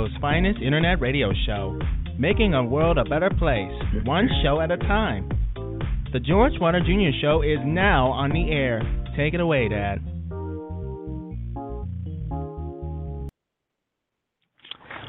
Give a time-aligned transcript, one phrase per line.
[0.00, 1.78] Chicago's finest internet radio show,
[2.18, 3.72] making a world a better place,
[4.04, 5.28] one show at a time.
[6.12, 7.10] The George Wilder Jr.
[7.20, 8.80] Show is now on the air.
[9.16, 9.98] Take it away, Dad.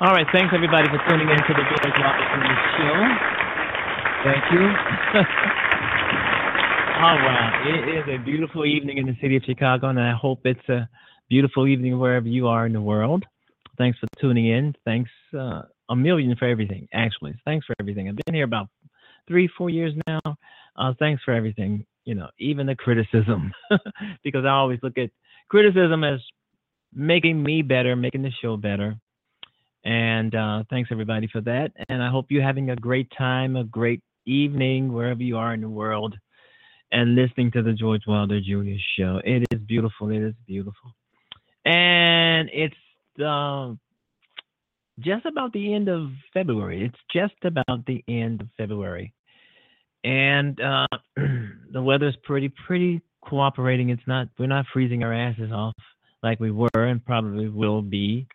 [0.02, 2.58] All right, thanks everybody for tuning in to the George Wilder Jr.
[2.76, 2.96] Show.
[4.24, 4.60] Thank you.
[7.00, 10.42] oh wow, it is a beautiful evening in the city of Chicago, and I hope
[10.44, 10.90] it's a
[11.30, 13.24] beautiful evening wherever you are in the world.
[13.82, 14.76] Thanks for tuning in.
[14.86, 16.88] Thanks uh, a million for everything.
[16.94, 18.08] Actually, thanks for everything.
[18.08, 18.68] I've been here about
[19.28, 20.22] three, four years now.
[20.76, 21.86] Uh, thanks for everything.
[22.06, 23.52] You know, even the criticism,
[24.24, 25.10] because I always look at
[25.50, 26.20] criticism as
[26.94, 28.96] making me better, making the show better.
[29.84, 31.72] And uh, thanks everybody for that.
[31.90, 35.62] And I hope you're having a great time, a great evening wherever you are in
[35.62, 36.16] the world.
[36.92, 38.78] and listening to the George Wilder Jr.
[38.98, 39.22] show.
[39.24, 40.12] It is beautiful.
[40.12, 40.92] It is beautiful.
[41.66, 42.81] And it's
[43.20, 43.74] uh,
[45.00, 46.86] just about the end of February.
[46.86, 49.14] It's just about the end of February.
[50.04, 50.88] And uh,
[51.72, 53.90] the weather's pretty, pretty cooperating.
[53.90, 55.76] It's not, we're not freezing our asses off
[56.24, 58.28] like we were and probably will be.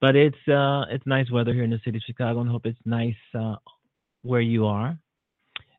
[0.00, 2.78] But it's uh, it's nice weather here in the city of Chicago, and hope it's
[2.84, 3.56] nice uh,
[4.22, 4.96] where you are.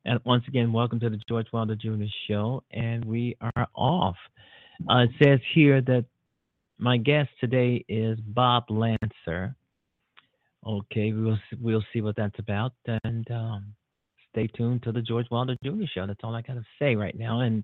[0.04, 2.04] And once again, welcome to the George Wilder Jr.
[2.28, 4.18] Show, and we are off.
[4.90, 6.06] Uh, it says here that
[6.80, 9.56] my guest today is Bob Lancer.
[10.66, 12.74] Okay, we'll we'll see what that's about,
[13.04, 13.74] and um,
[14.32, 15.84] stay tuned to the George Wilder Jr.
[15.94, 16.08] Show.
[16.08, 17.64] That's all I gotta say right now, and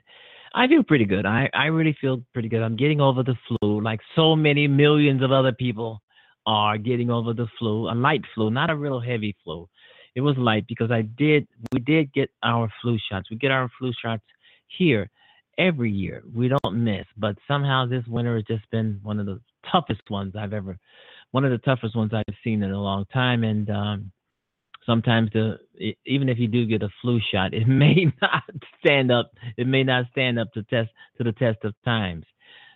[0.53, 1.25] I feel pretty good.
[1.25, 2.61] I I really feel pretty good.
[2.61, 6.01] I'm getting over the flu, like so many millions of other people
[6.45, 9.67] are getting over the flu, a light flu, not a real heavy flu
[10.15, 13.29] it was light because I did we did get our flu shots.
[13.29, 14.23] We get our flu shots
[14.77, 15.09] here
[15.57, 16.23] every year.
[16.33, 19.39] We don't miss, but somehow this winter has just been one of the
[19.71, 20.77] toughest ones I've ever
[21.31, 24.11] one of the toughest ones I've seen in a long time and um
[24.85, 25.57] sometimes the
[26.05, 28.43] even if you do get a flu shot, it may not
[28.79, 29.31] stand up.
[29.57, 32.25] It may not stand up to test to the test of times,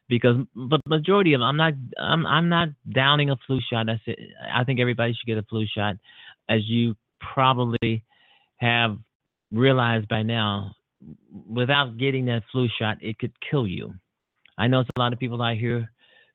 [0.08, 3.90] because but majority of I'm not I'm I'm not downing a flu shot.
[3.90, 4.16] I said
[4.54, 5.96] I think everybody should get a flu shot,
[6.50, 6.96] as you
[7.34, 8.04] probably
[8.58, 8.98] have
[9.52, 10.76] realized by now
[11.48, 13.94] without getting that flu shot, it could kill you.
[14.58, 15.90] I know it's a lot of people out here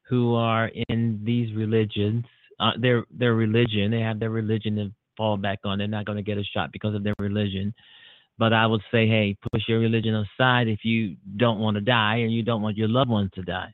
[0.09, 2.25] who are in these religions,
[2.61, 5.79] uh, their their religion, they have their religion to fall back on.
[5.79, 7.75] They're not going to get a shot because of their religion.
[8.37, 12.17] But I would say, hey, push your religion aside if you don't want to die
[12.17, 13.73] and you don't want your loved ones to die.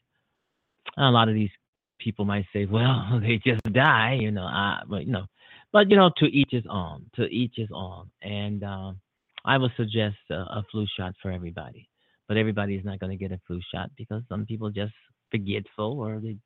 [0.98, 1.50] A lot of these
[1.98, 4.44] people might say, well, they just die, you know.
[4.44, 5.26] I, but you know,
[5.72, 7.06] but you know, to each his own.
[7.16, 8.10] To each his own.
[8.22, 9.00] And um,
[9.44, 11.88] I would suggest a, a, flu shot for everybody.
[12.28, 14.92] But everybody is not going to get a flu shot because some people just
[15.30, 16.36] forgetful or they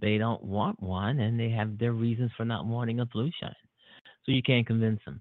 [0.00, 3.54] they don't want one and they have their reasons for not wanting a flu shot.
[4.24, 5.20] So you can't convince them.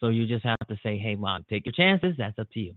[0.00, 2.14] So you just have to say, hey, mom, take your chances.
[2.18, 2.74] That's up to you.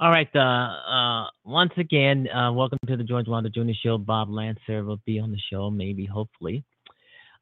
[0.00, 0.28] All right.
[0.34, 3.72] Uh, uh, once again, uh, welcome to the George Wilder Jr.
[3.82, 3.98] Show.
[3.98, 6.64] Bob Lancer will be on the show, maybe, hopefully.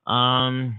[0.06, 0.78] Um,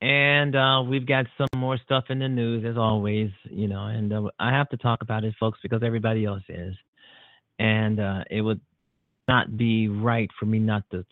[0.00, 3.86] and uh, we've got some more stuff in the news as always, you know.
[3.86, 6.74] And uh, I have to talk about it, folks, because everybody else is,
[7.58, 8.60] and uh, it would
[9.28, 11.04] not be right for me not to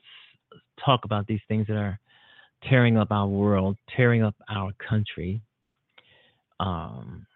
[0.84, 1.98] talk about these things that are
[2.68, 5.40] tearing up our world, tearing up our country.
[6.58, 7.26] Um,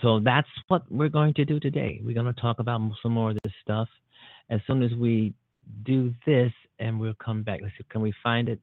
[0.00, 2.00] so that's what we're going to do today.
[2.02, 3.88] We're going to talk about some more of this stuff.
[4.48, 5.34] As soon as we
[5.84, 7.60] do this, and we'll come back.
[7.62, 8.60] Let's see, can we find it?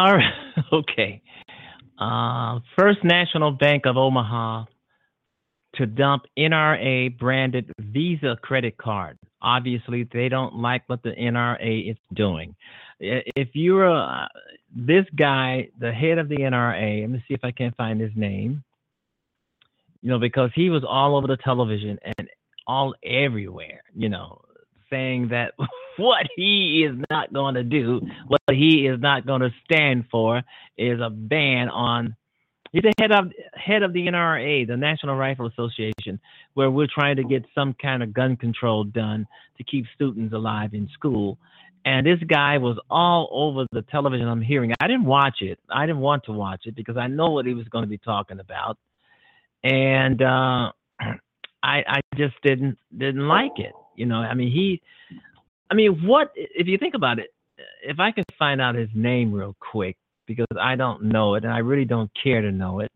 [0.00, 0.34] All right.
[0.72, 1.22] Okay.
[1.98, 4.64] Uh, First National Bank of Omaha
[5.74, 9.18] to dump NRA branded Visa credit card.
[9.42, 12.54] Obviously, they don't like what the NRA is doing.
[13.00, 14.28] If you're a,
[14.74, 18.12] this guy, the head of the NRA, let me see if I can find his
[18.14, 18.62] name.
[20.02, 22.28] You know, because he was all over the television and
[22.66, 24.40] all everywhere, you know,
[24.90, 25.54] saying that
[25.96, 30.42] what he is not going to do, what he is not going to stand for,
[30.76, 32.16] is a ban on.
[32.72, 36.20] He's the head of head of the NRA, the National Rifle Association,
[36.54, 39.26] where we're trying to get some kind of gun control done
[39.58, 41.38] to keep students alive in school.
[41.84, 44.72] And this guy was all over the television I'm hearing.
[44.80, 45.58] I didn't watch it.
[45.70, 47.98] I didn't want to watch it because I know what he was going to be
[47.98, 48.76] talking about.
[49.64, 50.72] And uh,
[51.62, 53.72] I I just didn't didn't like it.
[54.00, 54.80] You know, I mean he
[55.70, 57.28] I mean what if you think about it,
[57.82, 61.52] if I can find out his name real quick because I don't know it and
[61.52, 62.90] I really don't care to know it.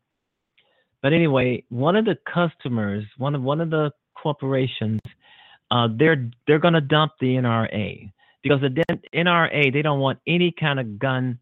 [1.02, 5.00] But anyway, one of the customers, one of one of the corporations,
[5.70, 8.10] uh, they're they're going to dump the NRA
[8.42, 8.84] because the
[9.14, 11.38] NRA they don't want any kind of gun,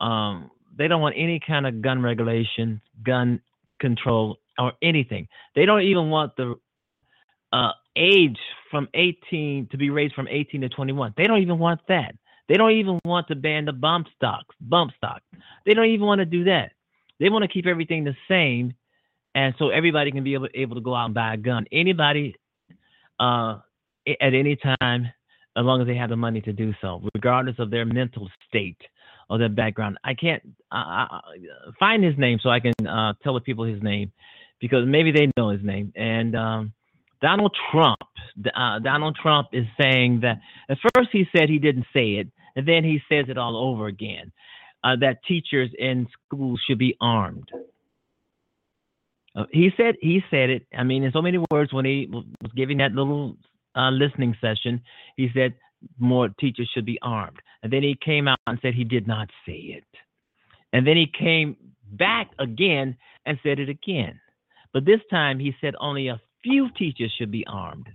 [0.00, 3.42] um, they don't want any kind of gun regulation, gun
[3.80, 5.28] control, or anything.
[5.54, 6.54] They don't even want the
[7.52, 8.38] uh, age
[8.70, 11.14] from 18 to be raised from 18 to 21.
[11.16, 12.14] They don't even want that.
[12.48, 15.22] They don't even want to ban the bump stocks, bump stock.
[15.64, 16.72] They don't even want to do that.
[17.20, 18.74] They want to keep everything the same,
[19.34, 21.66] and so everybody can be able, able to go out and buy a gun.
[21.70, 22.34] Anybody,
[23.20, 23.58] uh,
[24.06, 25.06] at any time,
[25.56, 28.80] as long as they have the money to do so, regardless of their mental state
[29.32, 29.98] or their background.
[30.04, 31.06] I can't uh,
[31.78, 34.12] find his name so I can uh, tell the people his name
[34.60, 35.92] because maybe they know his name.
[35.96, 36.72] And um,
[37.22, 38.00] Donald Trump,
[38.54, 42.66] uh, Donald Trump is saying that at first he said he didn't say it, and
[42.66, 44.32] then he says it all over again
[44.84, 47.48] uh, that teachers in schools should be armed.
[49.34, 50.66] Uh, he said he said it.
[50.76, 53.36] I mean, in so many words, when he was giving that little
[53.74, 54.82] uh, listening session,
[55.16, 55.54] he said
[55.98, 57.38] more teachers should be armed.
[57.62, 59.84] And then he came out and said he did not say it.
[60.72, 61.56] And then he came
[61.92, 64.20] back again and said it again.
[64.72, 67.88] But this time he said only a few teachers should be armed,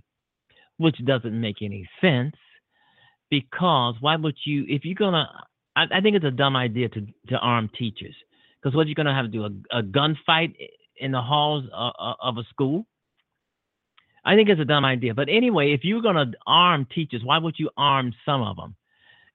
[0.76, 2.34] which doesn't make any sense
[3.30, 5.26] because why would you, if you're going to,
[5.76, 8.14] I think it's a dumb idea to, to arm teachers
[8.60, 10.54] because what you're going to have to do, a, a gunfight
[10.96, 12.86] in the halls of, of a school?
[14.24, 15.14] I think it's a dumb idea.
[15.14, 18.74] But anyway, if you're going to arm teachers, why would you arm some of them?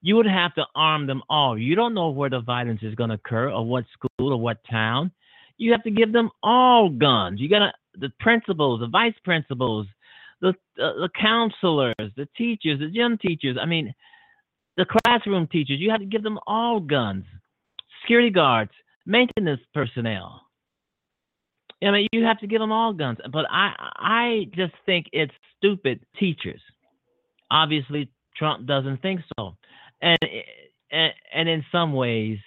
[0.02, 1.58] You would have to arm them all.
[1.58, 4.58] You don't know where the violence is going to occur or what school or what
[4.70, 5.10] town.
[5.56, 7.40] You have to give them all guns.
[7.40, 9.86] You got to the principals, the vice principals,
[10.40, 13.56] the uh, the counselors, the teachers, the gym teachers.
[13.60, 13.94] I mean,
[14.76, 15.80] the classroom teachers.
[15.80, 17.24] You have to give them all guns.
[18.02, 18.72] Security guards,
[19.06, 20.42] maintenance personnel.
[21.82, 23.18] I mean, you have to give them all guns.
[23.32, 26.60] But I I just think it's stupid teachers.
[27.50, 29.56] Obviously, Trump doesn't think so,
[30.00, 30.18] and
[30.90, 32.38] and, and in some ways,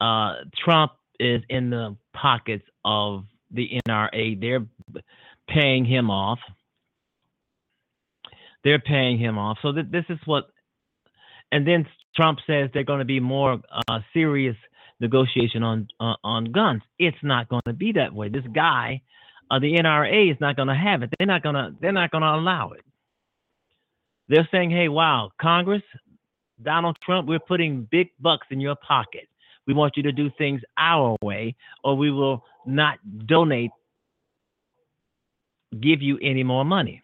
[0.00, 4.40] uh, Trump is in the pockets of the NRA.
[4.40, 4.66] They're
[5.48, 6.38] paying him off.
[8.64, 9.58] They're paying him off.
[9.62, 10.48] So th- this is what,
[11.52, 11.86] and then
[12.16, 14.56] Trump says they're going to be more uh, serious
[15.00, 16.82] negotiation on uh, on guns.
[16.98, 18.28] It's not going to be that way.
[18.28, 19.02] This guy,
[19.50, 21.10] uh, the NRA, is not going to have it.
[21.18, 21.74] They're not going to.
[21.80, 22.82] They're not going to allow it.
[24.28, 25.82] They're saying, "Hey, wow, Congress,
[26.62, 29.28] Donald Trump, we're putting big bucks in your pocket.
[29.68, 33.70] We want you to do things our way, or we will not donate,
[35.78, 37.02] give you any more money."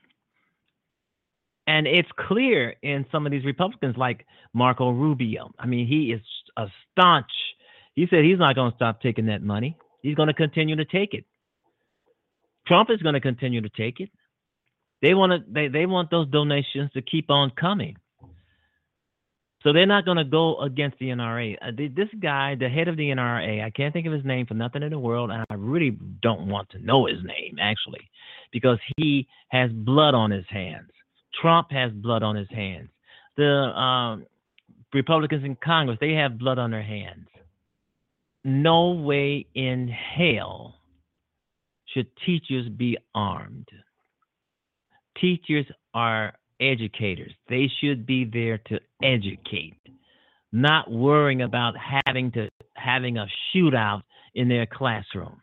[1.66, 5.54] And it's clear in some of these Republicans, like Marco Rubio.
[5.58, 6.20] I mean, he is
[6.56, 7.30] a staunch
[7.94, 9.76] he said he's not going to stop taking that money.
[10.02, 11.24] He's going to continue to take it.
[12.66, 14.10] Trump is going to continue to take it.
[15.00, 17.96] They want to they, they want those donations to keep on coming.
[19.64, 21.56] So they're not going to go against the NRA.
[21.60, 24.54] Uh, this guy, the head of the NRA, I can't think of his name for
[24.54, 28.08] nothing in the world, and I really don't want to know his name actually,
[28.52, 30.90] because he has blood on his hands.
[31.40, 32.90] Trump has blood on his hands.
[33.36, 34.26] The um,
[34.92, 37.26] Republicans in Congress, they have blood on their hands
[38.44, 40.76] no way in hell
[41.86, 43.68] should teachers be armed.
[45.20, 47.32] Teachers are educators.
[47.48, 49.76] They should be there to educate,
[50.52, 54.02] not worrying about having to having a shootout
[54.34, 55.40] in their classroom.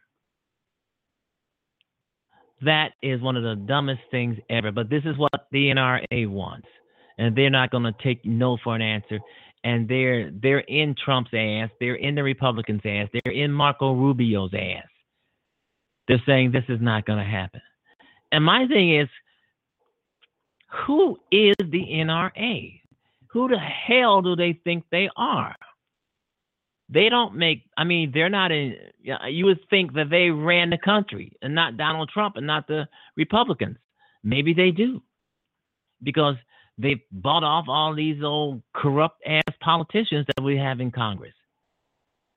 [2.64, 4.72] That is one of the dumbest things ever.
[4.72, 6.68] But this is what the NRA wants.
[7.18, 9.20] And they're not going to take no for an answer.
[9.64, 14.54] and they're they're in Trump's ass, they're in the Republicans' ass, they're in Marco Rubio's
[14.54, 14.88] ass.
[16.08, 17.62] They're saying this is not going to happen.
[18.32, 19.08] And my thing is,
[20.72, 22.82] who is the NRA?
[23.28, 25.56] Who the hell do they think they are?
[26.90, 27.64] They don't make.
[27.78, 28.76] I mean, they're not in.
[29.02, 32.88] You would think that they ran the country and not Donald Trump and not the
[33.16, 33.78] Republicans.
[34.24, 35.02] Maybe they do,
[36.04, 36.36] because
[36.78, 41.34] they bought off all these old corrupt ass politicians that we have in Congress.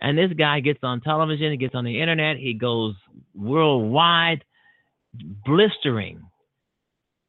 [0.00, 2.94] And this guy gets on television, he gets on the internet, he goes
[3.34, 4.44] worldwide,
[5.44, 6.22] blistering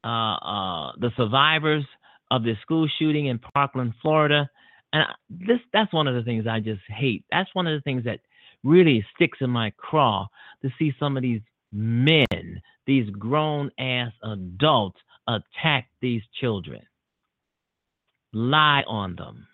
[0.06, 1.84] uh, uh, the survivors
[2.32, 4.50] of the school shooting in Parkland, Florida.
[4.94, 7.26] And this that's one of the things I just hate.
[7.32, 8.20] That's one of the things that
[8.64, 10.28] really sticks in my craw
[10.62, 16.82] to see some of these men, these grown ass adults attack these children
[18.36, 19.48] lie on them.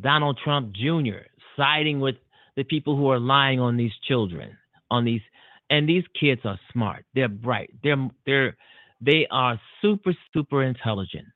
[0.00, 1.24] Donald Trump Jr.
[1.56, 2.16] siding with
[2.56, 4.56] the people who are lying on these children,
[4.90, 5.22] on these,
[5.70, 7.04] and these kids are smart.
[7.14, 7.70] They're bright.
[7.82, 8.56] They're they're
[9.04, 11.26] they are super super intelligent,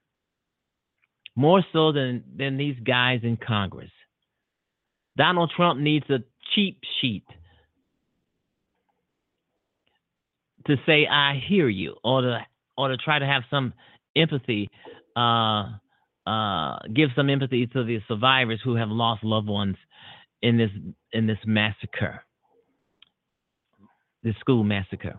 [1.37, 3.91] more so than than these guys in Congress.
[5.17, 6.19] Donald Trump needs a
[6.55, 7.25] cheap sheet
[10.67, 12.39] to say I hear you, or to
[12.77, 13.73] or to try to have some
[14.17, 14.71] empathy.
[15.17, 15.71] Uh,
[16.27, 19.77] uh, give some empathy to the survivors who have lost loved ones
[20.43, 20.71] in this
[21.13, 22.23] in this massacre,
[24.23, 25.19] this school massacre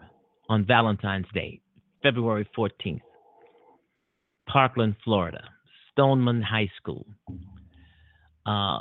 [0.50, 1.62] on Valentine's Day,
[2.01, 3.01] February 14th,
[4.48, 5.44] Parkland, Florida,
[5.91, 7.06] Stoneman High School.
[8.46, 8.79] Uh,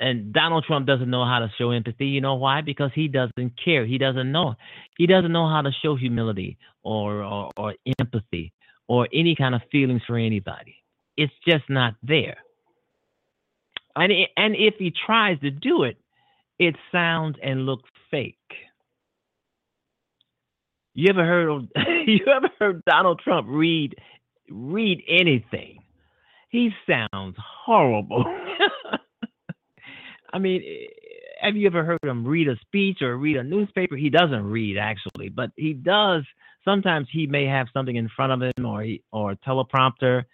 [0.00, 2.06] and Donald Trump doesn't know how to show empathy.
[2.06, 2.60] You know why?
[2.60, 3.84] Because he doesn't care.
[3.84, 4.54] He doesn't know.
[4.96, 8.52] He doesn't know how to show humility or, or, or empathy
[8.86, 10.76] or any kind of feelings for anybody.
[11.16, 12.38] It's just not there.
[13.96, 15.98] And, it, and if he tries to do it,
[16.58, 18.36] it sounds and looks fake.
[20.98, 21.68] You ever heard of,
[22.08, 23.94] you ever heard Donald Trump read
[24.50, 25.78] read anything?
[26.48, 28.24] He sounds horrible.
[30.32, 30.60] I mean,
[31.40, 33.94] have you ever heard him read a speech or read a newspaper?
[33.94, 36.24] He doesn't read actually, but he does.
[36.64, 40.24] Sometimes he may have something in front of him or he, or a teleprompter,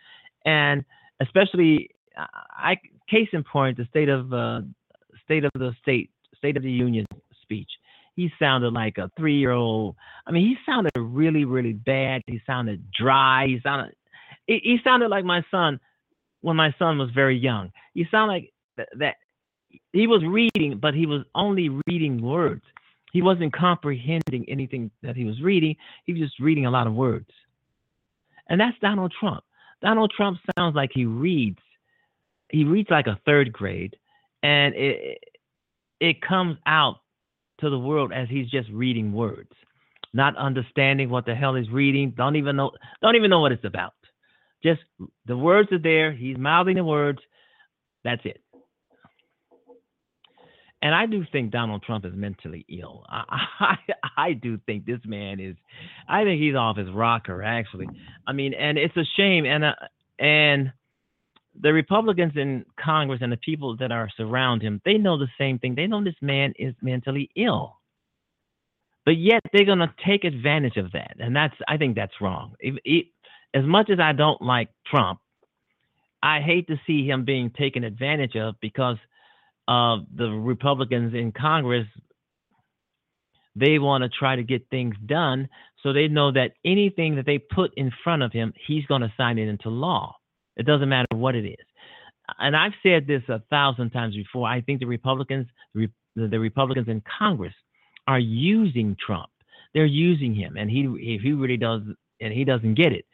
[0.46, 0.82] and
[1.20, 2.76] especially I
[3.10, 4.62] case in point the state of uh,
[5.26, 7.04] state of the state state of the union
[7.42, 7.68] speech.
[8.16, 9.96] He sounded like a three year old.
[10.26, 12.22] I mean, he sounded really really bad.
[12.26, 13.46] He sounded dry.
[13.46, 13.94] He sounded
[14.46, 15.80] he, he sounded like my son
[16.40, 17.72] when my son was very young.
[17.94, 19.16] He sounded like th- that
[19.92, 22.62] he was reading, but he was only reading words.
[23.12, 25.76] He wasn't comprehending anything that he was reading.
[26.04, 27.30] He was just reading a lot of words.
[28.48, 29.44] And that's Donald Trump.
[29.80, 31.60] Donald Trump sounds like he reads.
[32.50, 33.96] He reads like a third grade,
[34.42, 35.18] and it
[36.00, 37.00] it comes out
[37.60, 39.52] to the world as he's just reading words,
[40.12, 42.12] not understanding what the hell he's reading.
[42.16, 42.72] Don't even know.
[43.02, 43.94] Don't even know what it's about.
[44.62, 44.80] Just
[45.26, 46.12] the words are there.
[46.12, 47.18] He's mouthing the words.
[48.02, 48.40] That's it.
[50.84, 53.04] And I do think Donald Trump is mentally ill.
[53.08, 53.24] I,
[53.60, 53.76] I,
[54.18, 55.56] I do think this man is.
[56.06, 57.42] I think he's off his rocker.
[57.42, 57.88] Actually,
[58.26, 59.46] I mean, and it's a shame.
[59.46, 59.74] And uh,
[60.18, 60.72] and
[61.60, 65.58] the Republicans in Congress and the people that are surround him, they know the same
[65.58, 65.74] thing.
[65.74, 67.78] They know this man is mentally ill.
[69.04, 71.16] But yet they're going to take advantage of that.
[71.18, 72.54] And that's I think that's wrong.
[73.54, 75.20] As much as I don't like Trump,
[76.22, 78.96] I hate to see him being taken advantage of because–
[79.68, 81.86] uh, the Republicans in Congress,
[83.56, 85.48] they want to try to get things done.
[85.82, 89.12] So they know that anything that they put in front of him, he's going to
[89.16, 90.16] sign it into law.
[90.56, 91.66] It doesn't matter what it is.
[92.38, 94.48] And I've said this a thousand times before.
[94.48, 97.54] I think the Republicans, the, Republicans in Congress,
[98.06, 99.28] are using Trump.
[99.74, 101.82] They're using him, and he if he really does,
[102.20, 103.04] and he doesn't get it,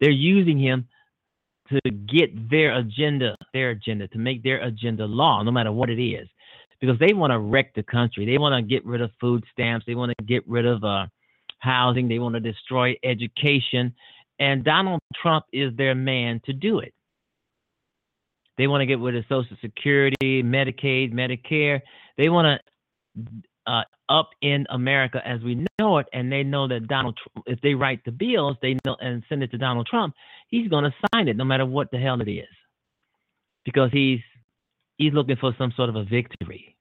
[0.00, 0.86] they're using him
[1.70, 6.02] to get their agenda, their agenda, to make their agenda law, no matter what it
[6.02, 6.28] is,
[6.80, 8.26] because they want to wreck the country.
[8.26, 9.86] They want to get rid of food stamps.
[9.86, 11.06] They want to get rid of uh,
[11.60, 12.08] housing.
[12.08, 13.94] They want to destroy education.
[14.40, 16.92] And Donald Trump is their man to do it.
[18.56, 21.80] They want to get rid of Social Security, Medicaid, Medicare.
[22.18, 22.60] They want
[23.16, 23.22] to
[23.66, 27.60] uh, up in America as we know it, and they know that Donald, Trump, if
[27.60, 30.14] they write the bills, they know and send it to Donald Trump,
[30.48, 32.48] he's going to sign it no matter what the hell it is,
[33.64, 34.20] because he's
[34.96, 36.76] he's looking for some sort of a victory.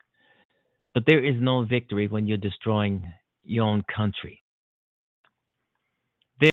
[0.94, 3.04] But there is no victory when you're destroying
[3.44, 4.42] your own country.
[6.42, 6.52] There,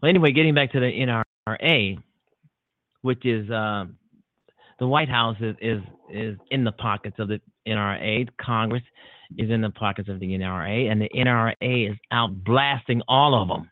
[0.00, 1.98] well, anyway, getting back to the NRA,
[3.02, 3.86] which is uh,
[4.78, 5.80] The White House is, is
[6.12, 8.28] is in the pockets of the NRA.
[8.40, 8.82] Congress
[9.36, 13.48] is in the pockets of the NRA, and the NRA is out blasting all of
[13.48, 13.70] them.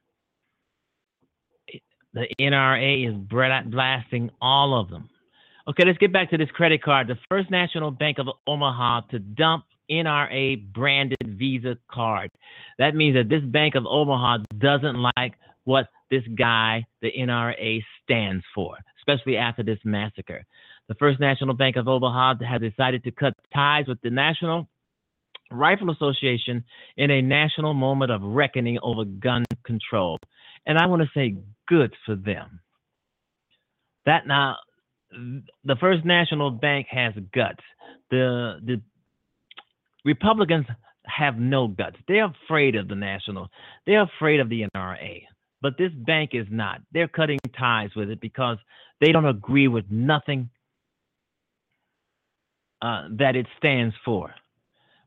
[2.12, 3.14] The NRA is
[3.70, 5.08] blasting all of them.
[5.66, 7.08] Okay, let's get back to this credit card.
[7.08, 12.30] The First National Bank of Omaha to dump NRA branded Visa card.
[12.78, 15.34] That means that this Bank of Omaha doesn't like
[15.64, 20.44] what this guy, the NRA, stands for, especially after this massacre.
[20.88, 24.68] The First National Bank of Omaha has decided to cut ties with the National
[25.50, 26.64] Rifle Association
[26.96, 30.18] in a national moment of reckoning over gun control.
[30.66, 31.36] And I want to say
[31.68, 32.60] good for them.
[34.06, 34.56] That now
[35.64, 37.64] the First National Bank has guts.
[38.10, 38.80] The the
[40.04, 40.66] Republicans
[41.06, 41.96] have no guts.
[42.08, 43.48] They're afraid of the national.
[43.86, 45.22] They're afraid of the NRA.
[45.64, 46.82] But this bank is not.
[46.92, 48.58] They're cutting ties with it because
[49.00, 50.50] they don't agree with nothing
[52.82, 54.34] uh, that it stands for.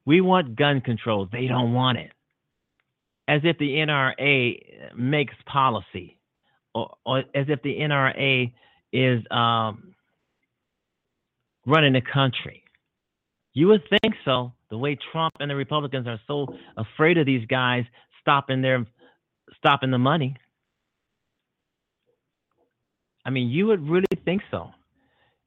[0.03, 1.29] We want gun control.
[1.31, 2.11] They don't want it.
[3.27, 6.17] As if the NRA makes policy,
[6.73, 8.51] or, or as if the NRA
[8.91, 9.93] is um,
[11.67, 12.63] running the country.
[13.53, 14.53] You would think so.
[14.71, 17.83] The way Trump and the Republicans are so afraid of these guys
[18.21, 18.87] stopping their
[19.59, 20.35] stopping the money.
[23.27, 24.71] I mean, you would really think so.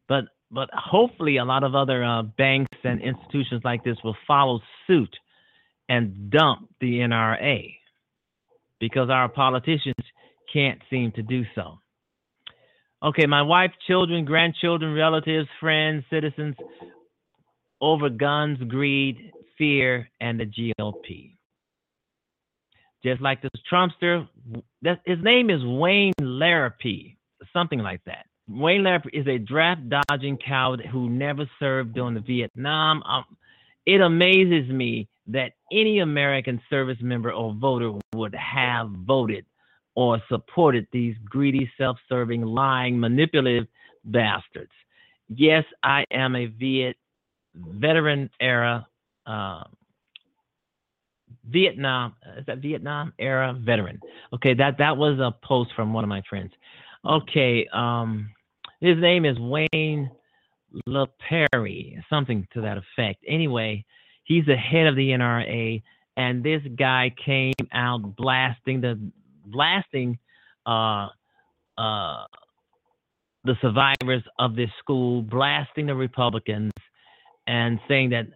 [0.06, 4.60] But but hopefully a lot of other uh, banks and institutions like this will follow
[4.86, 5.16] suit
[5.88, 7.72] and dump the NRA
[8.80, 9.94] because our politicians
[10.52, 11.78] can't seem to do so.
[13.02, 16.56] Okay, my wife, children, grandchildren, relatives, friends, citizens
[17.80, 21.36] over guns, greed, fear, and the GOP.
[23.02, 24.28] Just like this Trumpster,
[24.82, 27.16] that, his name is Wayne Larrapy,
[27.52, 28.26] something like that.
[28.48, 33.02] Wayne Larrapy is a draft dodging coward who never served during the Vietnam.
[33.04, 33.24] Um,
[33.86, 39.46] it amazes me that any American service member or voter would have voted
[39.94, 43.66] or supported these greedy, self serving, lying, manipulative
[44.04, 44.72] bastards.
[45.28, 46.96] Yes, I am a Viet
[47.54, 48.86] veteran era
[49.26, 49.62] uh,
[51.48, 54.00] Vietnam is that Vietnam era veteran.
[54.32, 56.52] Okay, that that was a post from one of my friends.
[57.04, 58.30] Okay, um,
[58.80, 60.10] his name is Wayne
[60.86, 63.24] LaPerry, something to that effect.
[63.26, 63.84] Anyway,
[64.24, 65.82] he's the head of the NRA,
[66.16, 69.00] and this guy came out blasting the
[69.46, 70.18] blasting
[70.66, 71.08] uh,
[71.78, 72.24] uh,
[73.44, 76.72] the survivors of this school, blasting the Republicans,
[77.46, 78.26] and saying that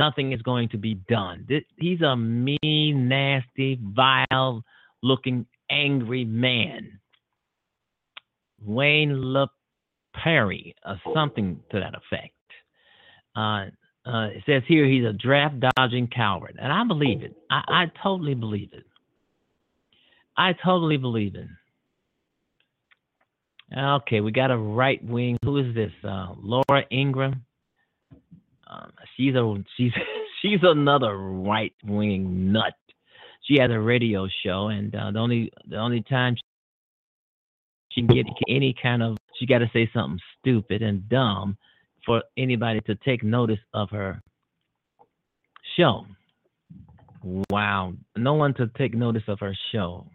[0.00, 1.46] nothing is going to be done.
[1.76, 4.64] He's a mean, nasty, vile
[5.04, 6.98] looking, angry man.
[8.64, 9.10] Wayne
[10.16, 12.34] LaPerry, or something to that effect.
[13.36, 13.66] Uh,
[14.08, 16.58] uh, it says here he's a draft dodging coward.
[16.60, 17.36] And I believe it.
[17.50, 18.84] I, I totally believe it.
[20.36, 21.48] I totally believe it.
[23.76, 25.36] Okay, we got a right wing.
[25.44, 25.92] Who is this?
[26.02, 27.44] Uh, Laura Ingraham.
[28.66, 29.92] Um, she's a she's
[30.40, 32.74] she's another right wing nut.
[33.42, 36.36] She has a radio show, and uh, the only the only time
[37.90, 41.56] she can get any kind of she got to say something stupid and dumb
[42.04, 44.22] for anybody to take notice of her
[45.76, 46.06] show.
[47.50, 50.06] Wow, no one to take notice of her show.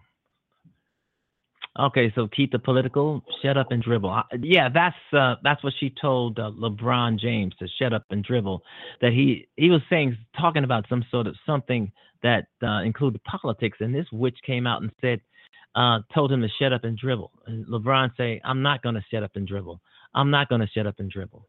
[1.78, 4.24] Okay, so keep the political, shut up and dribble.
[4.42, 8.62] Yeah, that's uh, that's what she told uh, LeBron James to shut up and dribble.
[9.02, 13.80] That he he was saying talking about some sort of something that uh, included politics,
[13.82, 15.20] and this witch came out and said
[15.76, 17.32] uh, told him to shut up and dribble.
[17.48, 19.82] And LeBron say, "I'm not going to shut up and dribble.
[20.14, 21.48] I'm not going to shut up and dribble."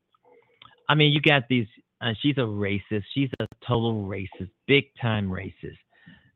[0.88, 1.66] I mean, you got these.
[2.00, 3.04] Uh, she's a racist.
[3.14, 5.78] She's a total racist, big time racist.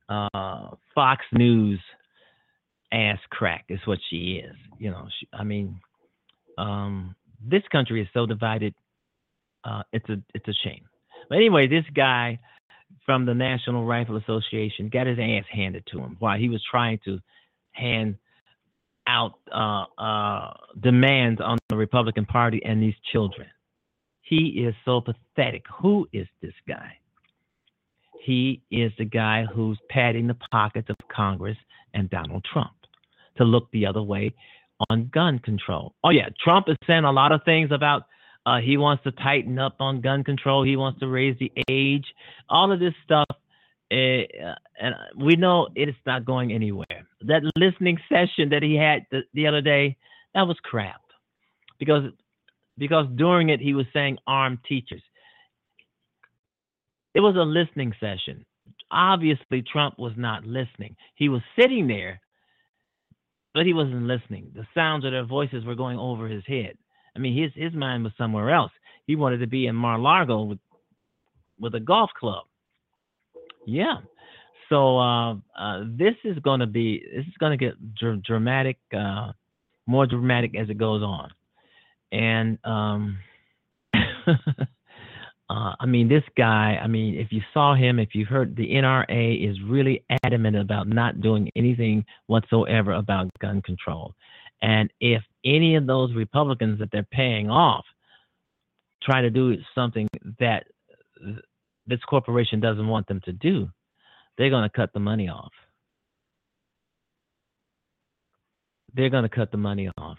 [0.08, 1.80] Uh, Fox News
[2.92, 4.56] ass crack is what she is.
[4.78, 5.80] You know, she, I mean,
[6.56, 7.14] um,
[7.46, 8.74] this country is so divided.
[9.64, 10.84] Uh, it's a it's a shame.
[11.28, 12.38] But anyway, this guy
[13.04, 16.98] from the National Rifle Association got his ass handed to him while he was trying
[17.04, 17.18] to
[17.78, 18.16] hand
[19.06, 23.48] out uh, uh, demands on the Republican Party and these children.
[24.20, 25.64] He is so pathetic.
[25.80, 26.92] Who is this guy?
[28.20, 31.56] He is the guy who's padding the pockets of Congress
[31.94, 32.72] and Donald Trump
[33.38, 34.34] to look the other way
[34.90, 35.94] on gun control.
[36.04, 38.02] Oh yeah, Trump is saying a lot of things about
[38.44, 40.62] uh, he wants to tighten up on gun control.
[40.62, 42.06] He wants to raise the age.
[42.48, 43.26] All of this stuff,
[43.90, 47.06] uh, and we know it's not going anywhere.
[47.22, 49.96] That listening session that he had the, the other day,
[50.34, 51.00] that was crap,
[51.78, 52.04] because
[52.76, 55.02] because during it he was saying armed teachers.
[57.14, 58.44] It was a listening session.
[58.90, 60.94] Obviously, Trump was not listening.
[61.14, 62.20] He was sitting there,
[63.54, 64.52] but he wasn't listening.
[64.54, 66.76] The sounds of their voices were going over his head.
[67.16, 68.72] I mean, his his mind was somewhere else.
[69.06, 70.58] He wanted to be in Mar-Largo with
[71.58, 72.44] with a golf club.
[73.68, 73.96] Yeah.
[74.68, 78.78] So uh, uh, this is going to be this is going to get dr- dramatic,
[78.96, 79.32] uh,
[79.86, 81.30] more dramatic as it goes on,
[82.12, 83.18] and um,
[85.50, 88.68] Uh, I mean, this guy, I mean, if you saw him, if you heard the
[88.70, 94.14] NRA is really adamant about not doing anything whatsoever about gun control.
[94.60, 97.86] And if any of those Republicans that they're paying off
[99.02, 100.06] try to do something
[100.38, 100.64] that
[101.88, 103.68] this corporation doesn't want them to do,
[104.36, 105.52] they're going to cut the money off.
[108.94, 110.18] They're going to cut the money off.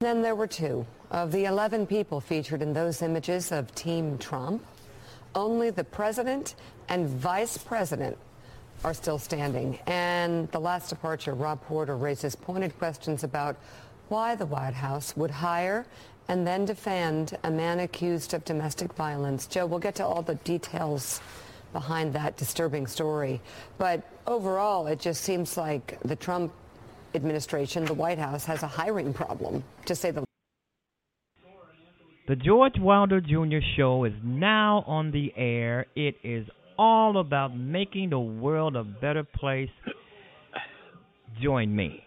[0.00, 0.86] Then there were two.
[1.10, 4.64] Of the 11 people featured in those images of Team Trump,
[5.34, 6.54] only the president
[6.88, 8.18] and vice president
[8.84, 9.78] are still standing.
[9.86, 13.56] And the last departure, Rob Porter, raises pointed questions about
[14.08, 15.86] why the White House would hire
[16.28, 19.46] and then defend a man accused of domestic violence.
[19.46, 21.20] Joe, we'll get to all the details
[21.72, 23.40] behind that disturbing story.
[23.78, 26.52] But overall, it just seems like the Trump
[27.14, 30.28] administration, the White House, has a hiring problem, to say the least.
[32.28, 33.58] the George Wilder Jr.
[33.76, 35.86] Show is now on the air.
[35.94, 36.46] It is
[36.78, 39.70] all about making the world a better place.
[41.42, 42.02] Join me.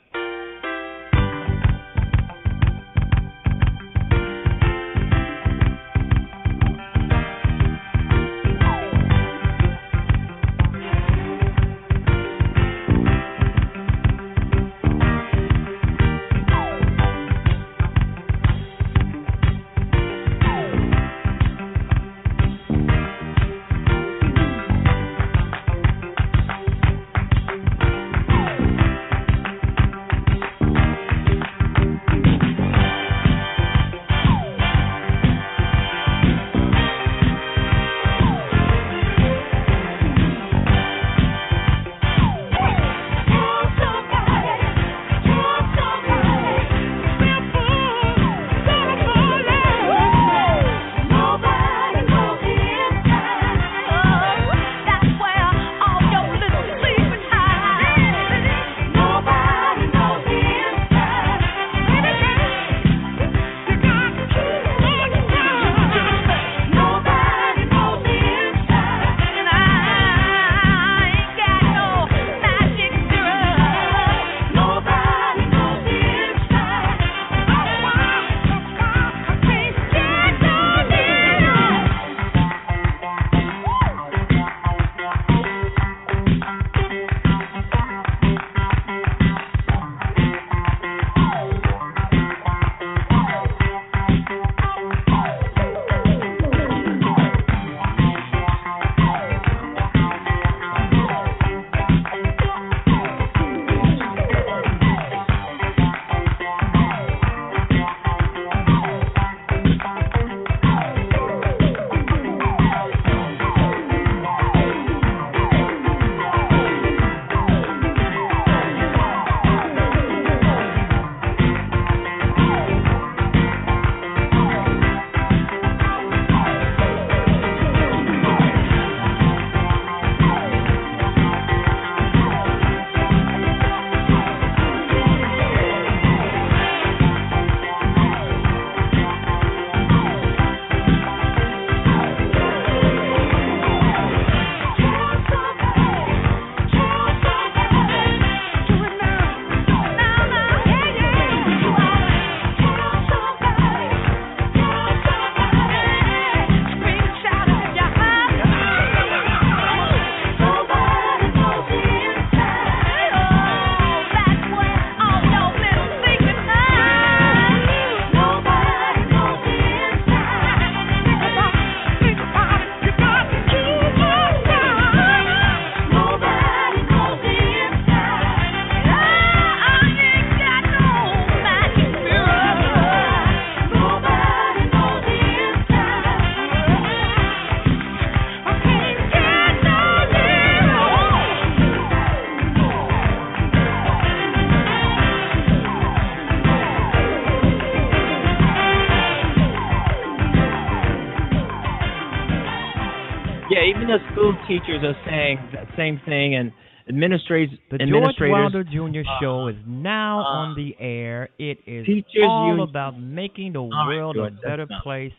[204.28, 206.52] School teachers are saying the same thing, and
[206.90, 207.58] administrators.
[207.70, 209.10] The administrators, George Wilder Jr.
[209.10, 211.30] uh, Show is now uh, on the air.
[211.38, 215.14] It is Teachers all Union- about making the right, world George, a better place.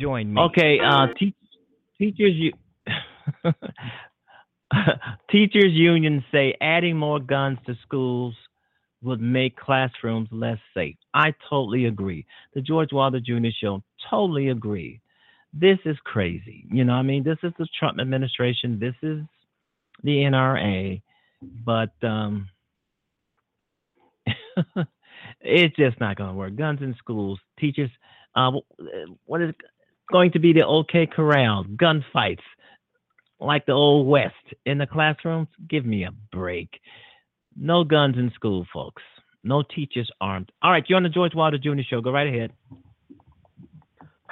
[0.00, 0.40] Join me.
[0.40, 1.34] Okay, uh, te-
[1.98, 2.52] teachers, you.
[5.30, 8.34] teachers unions say adding more guns to schools
[9.02, 10.96] would make classrooms less safe.
[11.12, 12.24] I totally agree.
[12.54, 13.48] The George Wilder Jr.
[13.60, 15.00] Show, totally agree.
[15.52, 16.64] This is crazy.
[16.70, 18.78] You know, I mean, this is the Trump administration.
[18.78, 19.22] This is
[20.02, 21.02] the NRA,
[21.42, 22.48] but um,
[25.40, 26.56] it's just not going to work.
[26.56, 27.90] Guns in schools, teachers.
[28.34, 28.52] Uh,
[29.26, 29.54] what is
[30.10, 32.38] going to be the OK Corral gunfights
[33.40, 34.34] like the old West
[34.64, 35.48] in the classrooms?
[35.68, 36.70] Give me a break.
[37.56, 39.02] No guns in school, folks.
[39.44, 40.50] No teachers armed.
[40.62, 41.82] All right, you're on the George Wilder Jr.
[41.88, 42.00] Show.
[42.00, 42.52] Go right ahead.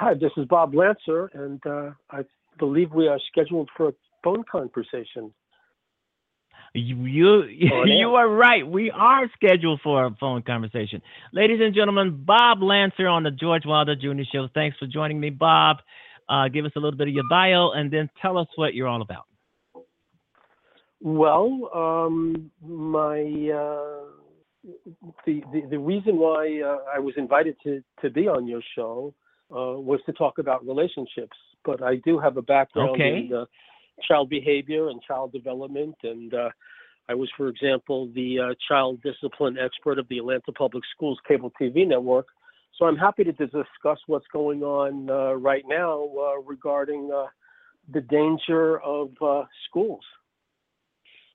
[0.00, 2.22] Hi, this is Bob Lancer, and uh, I
[2.58, 3.92] believe we are scheduled for a
[4.24, 5.30] phone conversation.
[6.72, 7.44] You you,
[7.84, 8.66] you are right.
[8.66, 11.02] We are scheduled for a phone conversation.
[11.34, 14.22] Ladies and gentlemen, Bob Lancer on the George Wilder Jr.
[14.32, 14.48] Show.
[14.54, 15.76] Thanks for joining me, Bob.
[16.30, 18.88] Uh, give us a little bit of your bio and then tell us what you're
[18.88, 19.26] all about.
[21.02, 24.06] Well, um, my uh,
[25.26, 29.12] the, the the reason why uh, I was invited to to be on your show
[29.50, 33.26] uh, was to talk about relationships, but I do have a background Okay.
[33.26, 33.44] in uh,
[34.08, 36.50] child behavior and child development, and uh,
[37.08, 41.52] I was, for example, the uh, child discipline expert of the Atlanta Public Schools cable
[41.60, 42.26] TV network.
[42.78, 47.26] So I'm happy to discuss what's going on uh, right now uh, regarding uh,
[47.92, 50.04] the danger of uh, schools.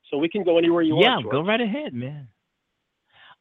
[0.09, 1.23] So we can go anywhere you yeah, want.
[1.23, 1.33] George.
[1.33, 2.29] go right ahead, man.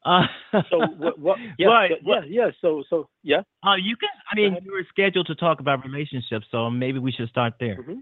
[0.05, 0.27] Uh,
[0.69, 1.19] So what?
[1.19, 2.49] what yeah, so- yeah, yeah.
[2.61, 3.41] So so yeah.
[3.67, 4.09] uh, you can.
[4.31, 7.75] I mean, you were scheduled to talk about relationships, so maybe we should start there.
[7.75, 7.99] hmm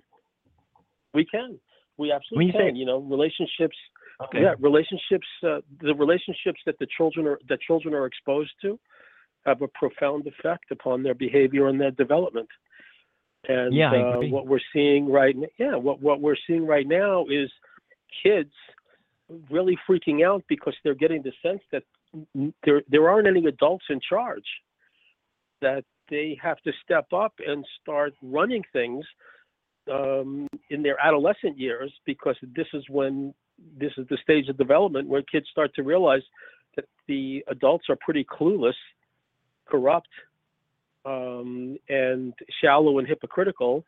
[1.14, 1.60] We can.
[1.98, 2.62] We absolutely you can.
[2.74, 3.78] say- you know, relationships.
[4.26, 4.42] Okay.
[4.42, 5.28] Yeah, relationships.
[5.42, 8.80] Uh, the relationships that the children are that children are exposed to
[9.46, 12.48] have a profound effect upon their behavior and their development.
[13.48, 17.50] And Yeah, uh, what we're seeing right yeah, what what we're seeing right now is
[18.24, 18.54] kids
[19.50, 21.84] really freaking out because they're getting the sense that
[22.64, 24.46] there there aren't any adults in charge.
[25.62, 29.06] That they have to step up and start running things
[29.92, 33.34] um, in their adolescent years because this is when
[33.78, 36.22] this is the stage of development where kids start to realize
[36.76, 38.74] that the adults are pretty clueless,
[39.68, 40.10] corrupt,
[41.06, 43.84] um, and shallow and hypocritical,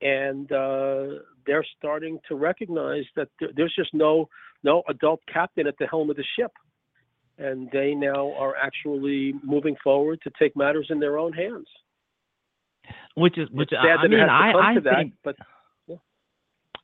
[0.00, 1.06] and uh,
[1.46, 4.28] they're starting to recognize that there- there's just no
[4.62, 6.50] no adult captain at the helm of the ship,
[7.38, 11.68] and they now are actually moving forward to take matters in their own hands.
[13.14, 15.36] Which is which I, mean, it has to I I that, think but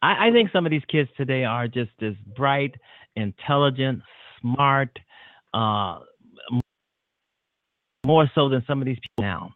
[0.02, 2.74] I, I think some of these kids today are just as bright,
[3.16, 4.02] intelligent,
[4.40, 4.98] smart,
[5.54, 6.00] uh,
[8.04, 9.54] more so than some of these people now.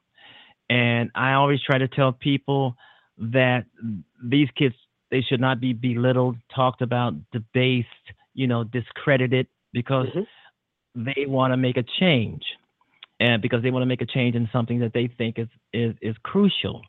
[0.71, 2.77] And I always try to tell people
[3.19, 3.67] that
[4.23, 4.75] these kids
[5.11, 7.89] they should not be belittled, talked about, debased,
[8.35, 10.27] you know, discredited because Mhm.
[10.97, 12.45] they want to make a change,
[13.21, 15.95] and because they want to make a change in something that they think is is
[16.01, 16.83] is crucial.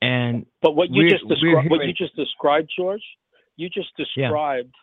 [0.00, 3.04] And But what you just described, what you just described, George,
[3.56, 4.74] you just described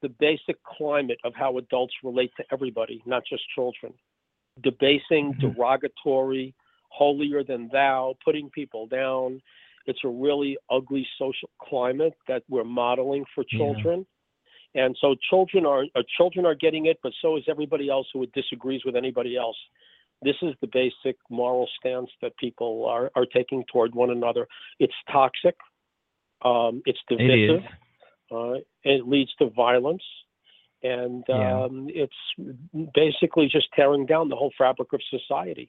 [0.00, 3.92] the basic climate of how adults relate to everybody, not just children.
[4.62, 5.40] Debasing, Mhm.
[5.40, 6.54] derogatory,
[6.90, 9.42] holier than thou, putting people down.
[9.86, 13.58] It's a really ugly social climate that we're modeling for Yeah.
[13.58, 14.06] children.
[14.74, 18.26] And so children are uh, children are getting it, but so is everybody else who
[18.26, 19.56] disagrees with anybody else.
[20.22, 24.48] This is the basic moral stance that people are, are taking toward one another.
[24.80, 25.56] It's toxic.
[26.42, 27.62] Um, it's divisive.
[27.62, 27.70] is.
[28.32, 28.54] Uh,
[28.84, 30.02] it leads to violence,
[30.82, 31.64] and Yeah.
[31.64, 32.14] um, it's
[32.94, 35.68] basically just tearing down the whole fabric of society.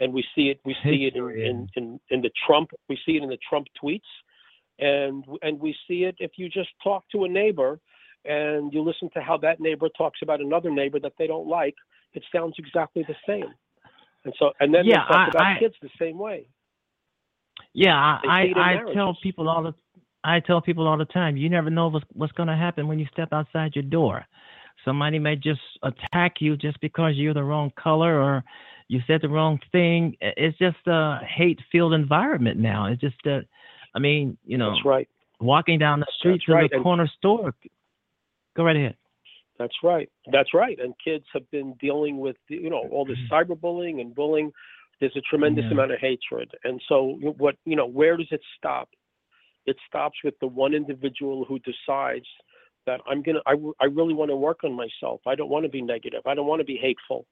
[0.00, 0.60] And we see it.
[0.64, 2.70] We see it in, in, in, in the Trump.
[2.88, 4.00] We see it in the Trump tweets,
[4.78, 7.80] and and we see it if you just talk to a neighbor
[8.26, 11.74] and you listen to how that neighbor talks about another neighbor that they don't like.
[12.12, 13.54] It sounds exactly the same.
[14.24, 16.48] And so, and then Yeah, they talk I- about I- kids the same way.
[17.72, 19.74] Yeah, I see it in I, I tell people all the
[20.24, 22.98] I tell people all the time, you never know what's what's going to happen when
[22.98, 24.24] you step outside your door.
[24.84, 28.44] Somebody may just attack you just because you're the wrong color or
[28.88, 30.16] you said the wrong thing.
[30.20, 32.86] It's just a hate-filled environment now.
[32.86, 33.40] It's just uh,
[33.94, 35.08] I mean, you know, That's right.
[35.40, 37.54] walking down the street That's to right, the and- corner store.
[38.56, 38.96] Go right ahead.
[39.58, 40.08] That's right.
[40.32, 40.78] That's right.
[40.78, 44.52] And kids have been dealing with you know all this cyberbullying and bullying.
[45.00, 45.76] There's a tremendous Mm-hmm.
[45.76, 45.84] Yeah.
[45.84, 48.88] amount of hatred, and so what you know, where does it stop?
[49.66, 52.26] It stops with the one individual who decides
[52.86, 53.40] that I'm gonna.
[53.46, 55.20] I, I really want to work on myself.
[55.26, 56.20] I don't want to be negative.
[56.26, 57.26] I don't want to be hateful.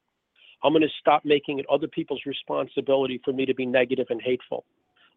[0.63, 4.21] I'm going to stop making it other people's responsibility for me to be negative and
[4.21, 4.65] hateful.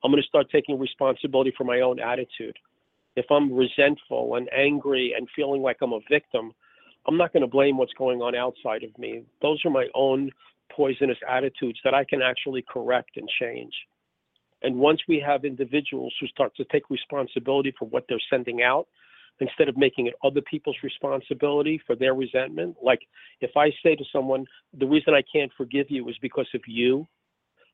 [0.04, 2.56] I'm going to start taking responsibility for my own attitude.
[3.16, 6.52] If I'm resentful and angry and feeling like I'm a victim,
[7.06, 9.24] I'm not going to blame what's going on outside of me.
[9.42, 10.30] Those are my own
[10.70, 13.72] poisonous attitudes that I can actually correct and change.
[14.62, 18.86] And once we have individuals who start to take responsibility for what they're sending out,
[19.40, 23.00] instead of making it other people's responsibility for their resentment, like
[23.40, 24.44] if I say to someone,
[24.76, 27.06] the reason I can't forgive you is because of you,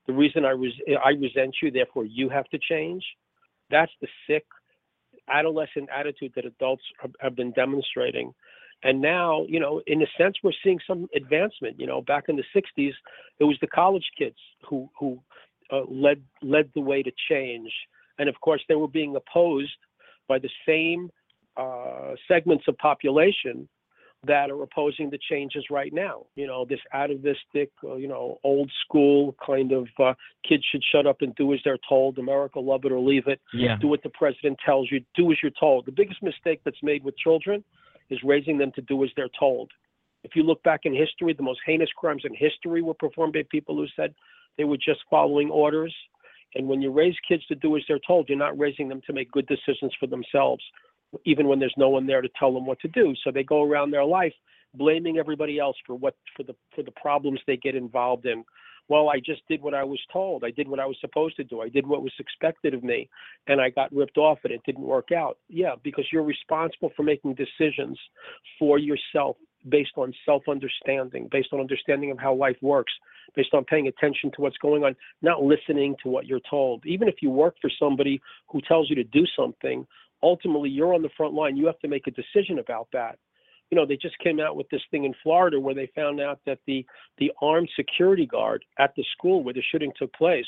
[0.06, 3.02] the reason I, res- I resent you, therefore you have to change,
[3.70, 4.44] that's the sick
[5.28, 6.82] adolescent attitude that adults
[7.20, 8.34] have been demonstrating.
[8.82, 11.80] And now, you know, in a sense, we're seeing some advancement.
[11.80, 12.92] You know, back in the '60s,
[13.38, 14.36] it was the college kids
[14.68, 15.18] who who
[15.72, 17.72] uh, led led the way to change,
[18.18, 19.76] and of course, they were being opposed
[20.28, 21.10] by the same
[21.56, 23.68] uh, segments of population
[24.26, 26.26] that are opposing the changes right now.
[26.34, 30.14] You know, this atavistic, uh, you know, old school kind of uh,
[30.48, 32.18] kids should shut up and do as they're told.
[32.18, 33.40] America, love it or leave it.
[33.52, 33.76] Yeah.
[33.80, 35.04] Do what the president tells you.
[35.14, 35.86] Do as you're told.
[35.86, 37.64] The biggest mistake that's made with children
[38.10, 39.70] is raising them to do as they're told.
[40.22, 43.42] If you look back in history, the most heinous crimes in history were performed by
[43.50, 44.14] people who said
[44.56, 45.94] they were just following orders.
[46.54, 49.12] And when you raise kids to do as they're told, you're not raising them to
[49.12, 50.62] make good decisions for themselves
[51.24, 53.14] even when there's no one there to tell them what to do.
[53.22, 54.34] So they go around their life
[54.74, 58.44] blaming everybody else for what for the for the problems they get involved in.
[58.88, 60.44] Well, I just did what I was told.
[60.44, 61.62] I did what I was supposed to do.
[61.62, 63.08] I did what was expected of me,
[63.46, 65.38] and I got ripped off and it didn't work out.
[65.48, 67.98] Yeah, because you're responsible for making decisions
[68.58, 69.36] for yourself
[69.70, 72.92] based on self-understanding, based on understanding of how life works,
[73.34, 76.84] based on paying attention to what's going on, not listening to what you're told.
[76.84, 79.86] Even if you work for somebody who tells you to do something,
[80.24, 81.56] ultimately you're on the front line.
[81.56, 83.18] You have to make a decision about that.
[83.70, 86.40] You know, they just came out with this thing in Florida where they found out
[86.46, 86.84] that the
[87.18, 90.46] the armed security guard at the school where the shooting took place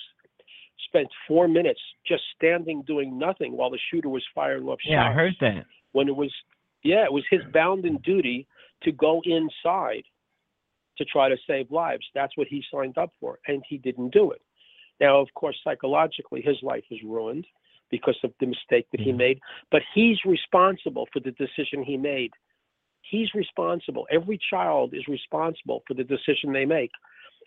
[0.87, 4.91] spent four minutes just standing doing nothing while the shooter was firing off shots.
[4.91, 5.64] Yeah, I heard that.
[5.93, 6.33] When it was,
[6.85, 8.47] yeah, it was his bounden duty
[8.83, 10.05] to go inside
[10.99, 12.05] to try to save lives.
[12.14, 14.43] That's what he signed up for, and he didn't do it.
[15.01, 17.47] Now, of course, psychologically, his life is ruined
[17.91, 19.16] because of the mistake that he Mhm.
[19.16, 19.41] made.
[19.70, 22.32] But he's responsible for the decision he made.
[23.03, 24.07] He's responsible.
[24.11, 26.91] Every child is responsible for the decision they make.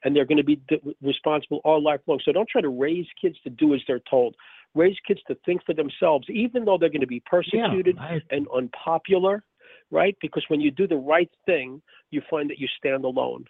[0.03, 2.19] And they're going to be d- responsible all life long.
[2.23, 4.35] So don't try to raise kids to do as they're told.
[4.73, 8.21] Raise kids to think for themselves, even though they're going to be persecuted Yeah, I,
[8.29, 9.43] and unpopular,
[9.91, 10.15] right?
[10.21, 11.81] Because when you do the right thing,
[12.11, 13.45] you find that you stand alone.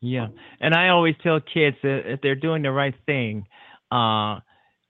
[0.00, 0.28] yeah,
[0.60, 3.46] and I always tell kids that if they're doing the right thing,
[3.90, 4.40] uh,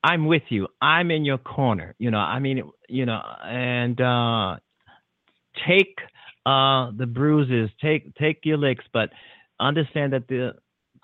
[0.05, 0.69] I'm with you.
[0.83, 1.95] I'm in your corner.
[1.99, 4.57] You know, I mean, you know, and uh,
[5.67, 5.97] take
[6.45, 9.09] uh, the bruises, take take your licks, but
[9.61, 10.55] understand that the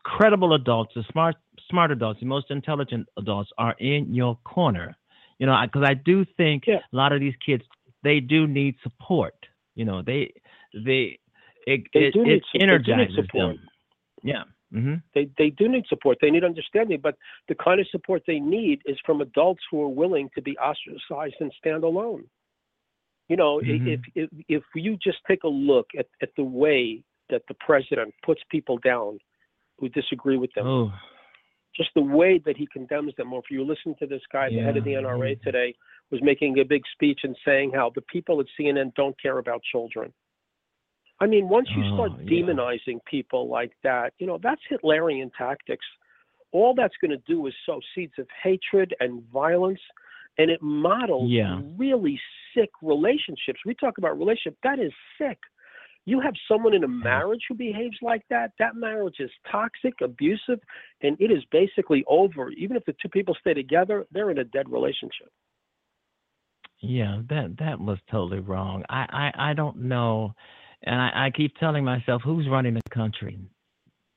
[0.05, 1.37] credible adults, the smart
[1.71, 4.95] smart adults, the most intelligent adults are in your corner.
[5.39, 6.81] You know, because I, do think Yeah.
[6.93, 7.65] a lot of these kids
[8.05, 9.35] they do need support.
[9.75, 10.33] You know, they
[10.75, 11.19] they
[11.67, 13.57] it They it, it energizes support.
[13.57, 13.69] them.
[14.23, 14.45] Yeah.
[14.73, 16.19] Hmm They they do need support.
[16.21, 17.17] They need understanding, but
[17.49, 21.37] the kind of support they need is from adults who are willing to be ostracized
[21.41, 22.25] and stand alone.
[23.29, 23.87] You know, i Mhm.
[23.95, 28.13] if, if if you just take a look at, at the way that the president
[28.25, 29.19] puts people down
[29.79, 30.93] who disagree with them, Oh.
[31.75, 33.33] just the way that he condemns them.
[33.33, 35.75] Or if you listen to this guy, the head of the NRA today,
[36.11, 39.63] was making a big speech and saying how the people at CNN don't care about
[39.63, 40.13] children.
[41.21, 42.31] I mean, once you oh, start Oh, yeah.
[42.31, 45.85] demonizing people like that, you know, that's Hitlerian tactics.
[46.53, 49.81] All that's going to do is sow seeds of hatred and violence,
[50.39, 51.61] and it models Yeah.
[51.77, 52.21] really
[52.55, 53.61] sick relationships.
[53.65, 55.39] We talk about relationship, that is sick.
[56.07, 60.59] You have someone in a marriage who behaves like that, that marriage is toxic, abusive,
[61.03, 62.51] and it is basically over.
[62.51, 65.31] Even if the two people stay together, they're in a dead relationship.
[66.81, 68.85] Yeah, that that was totally wrong.
[68.89, 70.35] I I, I don't know,
[70.85, 73.39] and I, I keep telling myself, who's running the country?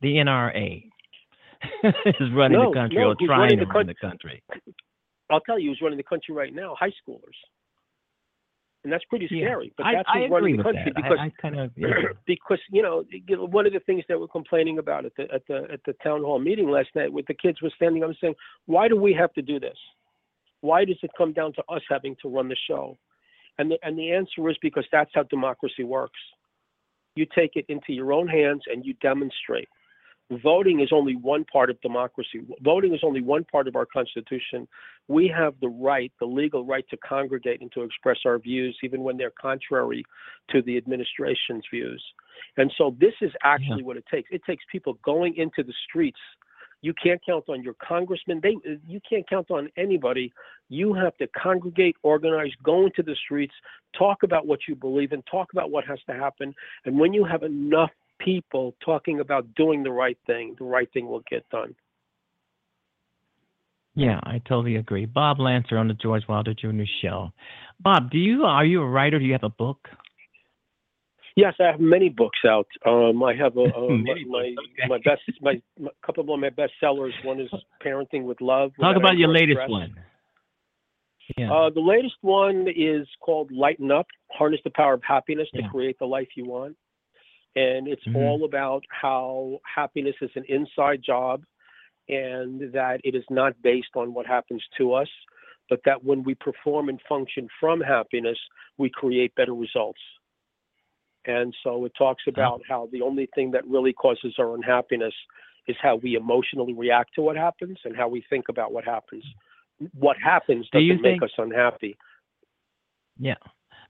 [0.01, 0.83] The NRA
[1.83, 4.43] is running No, the country no, or trying to run the country.
[5.29, 7.37] I'll tell you who's running the country right now, high schoolers.
[8.83, 9.73] And that's pretty Yeah, scary.
[9.77, 10.95] But that's I who's agree running the country that.
[10.95, 11.87] because I, I kind of yeah.
[12.27, 15.23] because you know you know, one of the things that we're complaining about at the
[15.33, 18.09] at the at the town hall meeting last night with the kids was standing up
[18.09, 18.35] and saying,
[18.65, 19.77] "Why do we have to do this?
[20.61, 22.97] Why does it come down to us having to run the show?"
[23.57, 26.19] And the and the answer is because that's how democracy works.
[27.15, 29.67] You take it into your own hands and you demonstrate.
[30.41, 32.41] voting is only one part of democracy.
[32.61, 34.67] Voting is only one part of our Constitution.
[35.07, 39.03] We have the right, the legal right to congregate and to express our views, even
[39.03, 40.03] when they're contrary
[40.49, 42.03] to the administration's views.
[42.57, 43.87] And so this is actually yeah.
[43.87, 44.29] what it takes.
[44.31, 46.19] It takes people going into the streets.
[46.83, 48.41] You can't count on your congressman.
[48.43, 50.33] They, you can't count on anybody.
[50.67, 53.53] You have to congregate, organize, go into the streets,
[53.97, 56.53] talk about what you believe in, talk about what has to happen.
[56.83, 61.07] And when you have enough people talking about doing the right thing, the right thing
[61.07, 61.73] will get done.
[63.95, 65.05] Yeah, I totally agree.
[65.05, 66.83] Bob Lancer on the George Wilder Jr.
[67.01, 67.31] Show.
[67.79, 69.19] Bob, do you are you a writer?
[69.19, 69.87] Do you have a book?
[71.35, 72.67] Yes, I have many books out.
[72.85, 74.87] Um, I have a, a my my, okay.
[74.87, 77.13] my, best my, my couple of my best sellers.
[77.23, 77.49] One is
[77.83, 78.71] Parenting with Love.
[78.79, 79.69] Talk about your latest stress.
[79.69, 79.95] one.
[81.37, 81.51] Yeah.
[81.51, 85.69] Uh, the latest one is called Lighten Up: Harness the Power of Happiness to yeah.
[85.69, 86.75] Create the Life You Want
[87.55, 88.17] and it's mm-hmm.
[88.17, 91.43] all about how happiness is an inside job
[92.09, 95.07] and that it is not based on what happens to us
[95.69, 98.37] but that when we perform and function from happiness
[98.77, 99.99] we create better results
[101.25, 105.13] and so it talks about how the only thing that really causes our unhappiness
[105.67, 109.23] is how we emotionally react to what happens and how we think about what happens
[109.97, 111.23] what happens doesn't Do make think...
[111.23, 111.97] us unhappy
[113.17, 113.35] yeah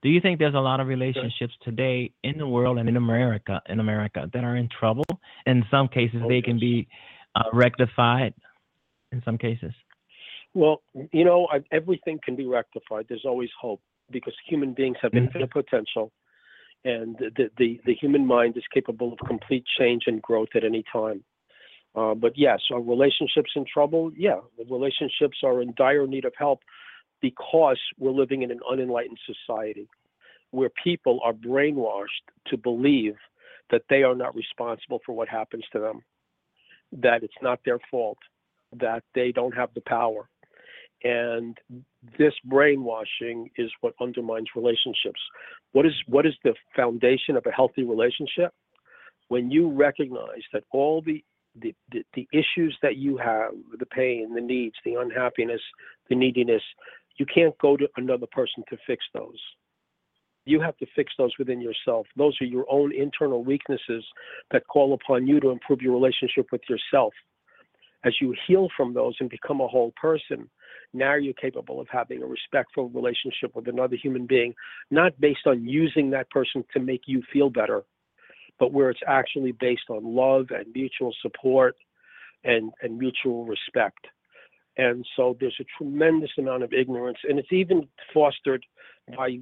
[0.03, 3.61] do you think there's a lot of relationships today in the world and in America
[3.67, 5.05] in America that are in trouble?
[5.45, 6.89] In some cases, they can be
[7.35, 8.33] uh, rectified.
[9.13, 9.71] In some cases.
[10.53, 10.81] Well,
[11.11, 13.05] you know, I, everything can be rectified.
[13.07, 13.79] There's always hope
[14.11, 15.25] because human beings have mm-hmm.
[15.25, 16.11] infinite potential,
[16.85, 20.83] and the, the the human mind is capable of complete change and growth at any
[20.91, 21.23] time.
[21.95, 24.11] Uh, but yes, are relationships in trouble?
[24.17, 26.59] Yeah, relationships are in dire need of help
[27.21, 29.87] because we're living in an unenlightened society
[30.51, 33.15] where people are brainwashed to believe
[33.71, 36.01] that they are not responsible for what happens to them,
[36.91, 38.17] that it's not their fault,
[38.79, 40.29] that they don't have the power.
[41.03, 41.57] And
[42.17, 45.19] this brainwashing is what undermines relationships.
[45.73, 48.53] What is what is the foundation of a healthy relationship?
[49.27, 51.23] When you recognize that all the
[51.55, 55.61] the, the, the issues that you have, the pain, the needs, the unhappiness,
[56.09, 56.63] the neediness,
[57.17, 59.39] you can't go to another person to fix those.
[60.45, 62.07] You have to fix those within yourself.
[62.17, 64.03] Those are your own internal weaknesses
[64.51, 67.13] that call upon you to improve your relationship with yourself.
[68.03, 70.49] As you heal from those and become a whole person,
[70.93, 74.53] now you're capable of having a respectful relationship with another human being,
[74.91, 77.83] not based on using that person to make you feel better,
[78.59, 81.75] but where it's actually based on love and mutual support
[82.43, 84.05] and, and mutual respect.
[84.77, 88.65] And so there's a tremendous amount of ignorance, and it's even fostered
[89.15, 89.39] by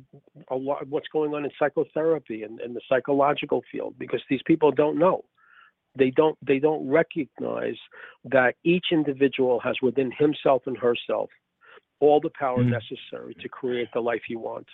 [0.50, 4.42] a lot of what's going on in psychotherapy and, and the psychological field because these
[4.46, 5.24] people don't know.
[5.98, 7.76] They don't they don't recognize
[8.24, 11.30] that each individual has within himself and herself
[12.02, 12.72] all the power mm-hmm.
[12.72, 14.68] necessary to create the life you want.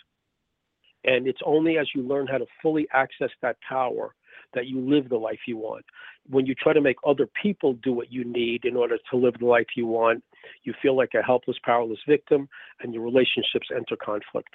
[1.03, 4.15] And it's only as you learn how to fully access that power
[4.53, 5.85] that you live the life you want.
[6.29, 9.35] When you try to make other people do what you need in order to live
[9.39, 10.23] the life you want,
[10.63, 12.47] you feel like a helpless, powerless victim,
[12.81, 14.49] and your relationships enter conflict.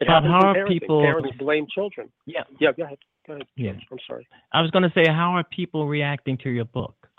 [0.00, 1.02] It Bob, how are people?
[1.02, 2.10] Parents blame children.
[2.24, 2.44] Yeah.
[2.58, 2.72] Yeah.
[2.74, 2.98] Go ahead.
[3.26, 3.46] Go ahead.
[3.56, 3.72] Yeah.
[3.92, 4.26] I'm sorry.
[4.52, 7.09] I was going to say, how are people reacting to your book?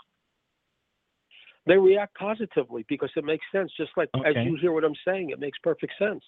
[1.66, 3.72] They react positively because it makes sense.
[3.76, 4.30] Just like okay.
[4.30, 6.22] as you hear what I'm saying, it makes perfect sense.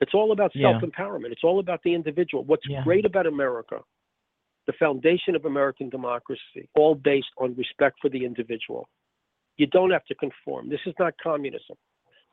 [0.00, 1.32] It's all about self empowerment.
[1.32, 2.44] It's all about the individual.
[2.44, 2.82] What's yeah.
[2.84, 3.78] great about America,
[4.66, 8.88] the foundation of American democracy, all based on respect for the individual.
[9.56, 10.68] You don't have to conform.
[10.68, 11.76] This is not communism.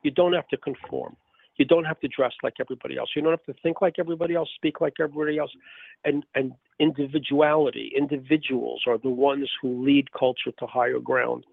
[0.04, 1.16] You don't have to conform.
[1.58, 3.10] You don't have to dress like everybody else.
[3.16, 5.52] You don't have to think like everybody else, speak like everybody else.
[6.04, 11.46] And and individuality, individuals are the ones who lead culture to higher ground.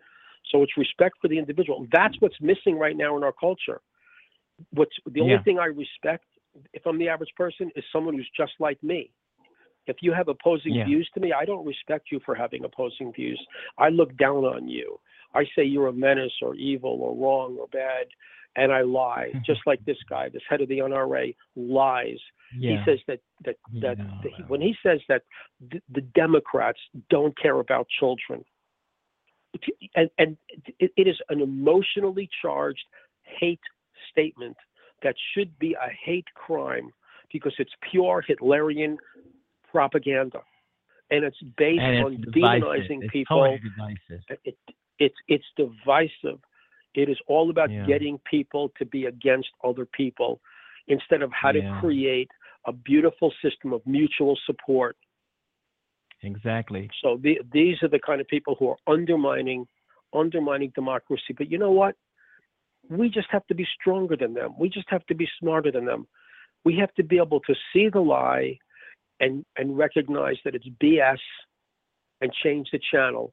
[0.51, 1.87] So it's respect for the individual.
[1.93, 3.81] That's what's missing right now in our culture
[4.73, 5.43] what's the only yeah.
[5.43, 6.25] thing I respect
[6.73, 9.11] if I'm the average person is someone who's just like me.
[9.87, 10.85] If you have opposing yeah.
[10.85, 13.41] views to me, I don't respect you for having opposing views.
[13.79, 15.01] I look down on you.
[15.35, 18.07] I say you're a menace or evil or wrong or bad,
[18.57, 19.31] and I lie.
[19.47, 22.19] just like this guy, this head of the NRA, lies.
[22.59, 22.73] Yeah.
[22.73, 25.23] He says that that that, no, that he, when he says that
[25.71, 28.45] the Democrats don't care about children,
[29.95, 30.37] and and
[30.79, 32.85] it, it is an emotionally charged
[33.23, 33.61] hate
[34.11, 34.57] statement
[35.03, 36.91] that should be a hate crime
[37.33, 38.97] because it's pure Hitlerian
[39.71, 40.41] propaganda.
[41.11, 43.39] And it's based and on it's demonizing it's people.
[43.39, 43.61] Totally
[44.45, 44.57] it,
[44.99, 46.41] it's it's divisive.
[46.95, 47.87] It is all about yeah.
[47.87, 50.41] getting people to be against other people
[50.89, 51.75] instead of how yeah.
[51.75, 52.31] to create
[52.67, 54.97] a beautiful system of mutual support
[56.23, 56.91] Exactly.
[57.03, 59.67] So the, these are the kind of people who are undermining
[60.15, 61.35] undermining democracy.
[61.37, 61.95] But you know what?
[62.89, 64.55] We just have to be stronger than them.
[64.59, 66.07] We just have to be smarter than them.
[66.65, 68.59] We have to be able to see the lie
[69.21, 71.19] and and recognize that it's BS
[72.21, 73.33] and change the channel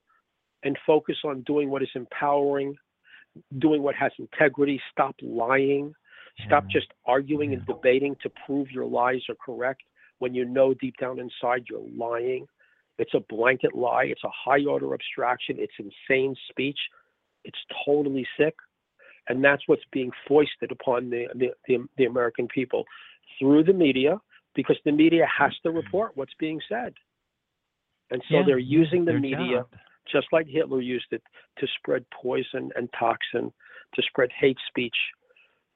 [0.63, 2.75] and focus on doing what is empowering,
[3.59, 5.93] doing what has integrity, stop lying,
[6.45, 9.81] stop just arguing and debating to prove your lies are correct
[10.19, 12.45] when you know deep down inside you're lying.
[12.97, 14.05] It's a blanket lie.
[14.05, 15.57] It's a high order abstraction.
[15.59, 16.79] It's insane speech.
[17.43, 18.55] It's totally sick.
[19.27, 22.85] And that's what's being foisted upon the, the, the, the American people
[23.39, 24.19] through the media
[24.53, 26.93] because the media has to report what's being said.
[28.11, 29.67] And so Yeah, they're using the media job.
[30.11, 31.23] just like Hitler used it
[31.57, 33.51] to spread poison and toxin,
[33.95, 34.95] to spread hate speech.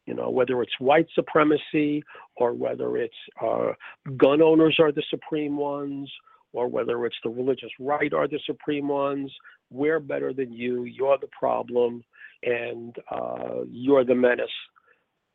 [0.05, 2.03] You know, whether it's white supremacy
[2.38, 3.13] or whether it's
[3.43, 3.74] uh,
[4.17, 6.09] gun owners are the supreme ones
[6.54, 9.32] or whether it's the religious right are the supreme ones.
[9.70, 10.86] We're better than you.
[10.86, 12.04] You're the problem,
[12.43, 14.47] and uh, you're the menace.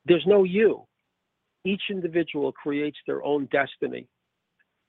[0.07, 0.83] There's no you.
[1.65, 4.07] Each individual creates their own destiny.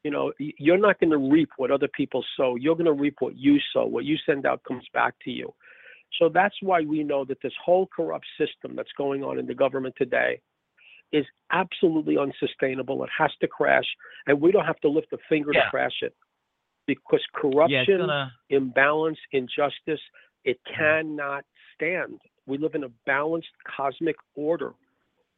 [0.04, 2.56] You know, you're not going to reap what other people sow.
[2.56, 3.86] You're going to reap what you sow.
[3.86, 5.54] What you send out comes back to you.
[6.20, 9.56] So that's why we know that this whole corrupt system that's going on in the
[9.56, 10.40] government today
[11.12, 13.04] is absolutely unsustainable.
[13.04, 13.86] It has to crash,
[14.28, 15.64] and we don't have to lift a finger Yeah.
[15.64, 16.16] to crash it
[16.86, 18.34] because corruption, it's gonna.
[18.50, 20.02] imbalance, injustice,
[20.44, 22.20] it cannot stand.
[22.46, 24.74] We live in a balanced cosmic order.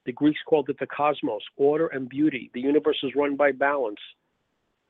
[0.06, 2.50] The Greeks called it the cosmos, order and beauty.
[2.54, 4.00] The universe is run by balance.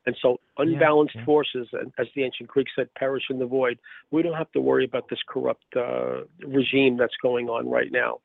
[0.05, 1.25] And so unbalanced yeah.
[1.25, 3.77] forces, and as the ancient Greeks said, perish in the void.
[4.09, 8.19] We don't have to worry about this corrupt uh, regime that's going on right now.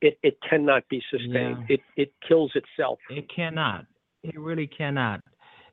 [0.00, 1.64] It, it cannot be sustained.
[1.68, 1.76] Yeah.
[1.76, 2.98] It, it kills itself.
[3.10, 3.86] It cannot.
[4.22, 5.20] It really cannot.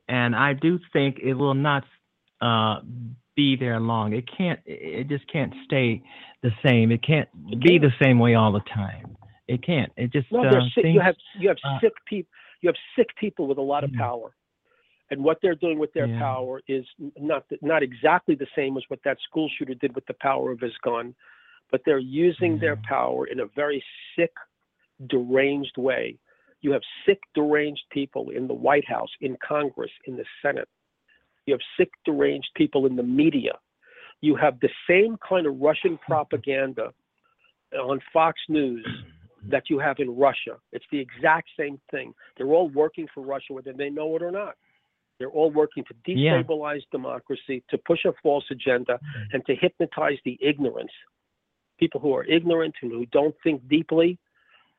[0.08, 1.84] And I do think it will not
[2.42, 2.82] uh,
[3.36, 4.14] be there long.
[4.14, 4.60] It can't.
[4.66, 6.02] It just can't stay
[6.44, 6.92] the same.
[6.92, 7.28] It can't
[7.60, 7.82] be can't.
[7.82, 9.18] the same way all the time.
[9.48, 9.92] It can't.
[9.98, 10.32] It just.
[10.32, 10.84] No, uh, sick.
[10.84, 12.32] things- You have you have uh, sick people.
[12.62, 14.00] You have sick people with a lot of Yeah.
[14.00, 14.36] power,
[15.12, 16.20] and what they're doing with their Yeah.
[16.20, 16.86] power is
[17.20, 20.60] not not exactly the same as what that school shooter did with the power of
[20.60, 21.14] his gun,
[21.72, 22.84] but they're using their mm.
[22.84, 23.84] power in a very
[24.18, 24.32] sick,
[25.08, 26.18] deranged way.
[26.62, 30.70] You have sick, deranged people in the White House, in Congress, in the Senate.
[31.46, 33.54] You have sick, deranged people in the media.
[34.22, 36.94] You have the same kind of Russian propaganda
[37.74, 38.86] on Fox News
[39.50, 40.58] that you have in Russia.
[40.72, 42.14] It's the exact same thing.
[42.38, 44.56] They're all working for Russia, whether they know it or not.
[45.20, 46.42] They're all working to Yeah.
[46.42, 49.34] destabilize democracy, to push a false agenda, mm.
[49.34, 50.92] and to hypnotize the ignorance.
[51.80, 54.18] People who are ignorant and who don't think deeply,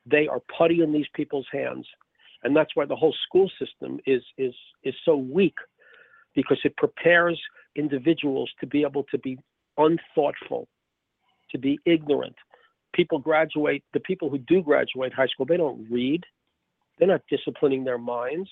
[0.05, 1.87] they are putty in these people's hands.
[2.43, 5.55] And that's why the whole school system is is is so weak
[6.35, 7.39] because it prepares
[7.75, 9.37] individuals to be able to be
[9.77, 10.67] unthoughtful,
[11.51, 12.35] to be ignorant.
[12.93, 16.23] People graduate, the people who do graduate high school, they don't read.
[16.97, 18.49] They're not disciplining their minds.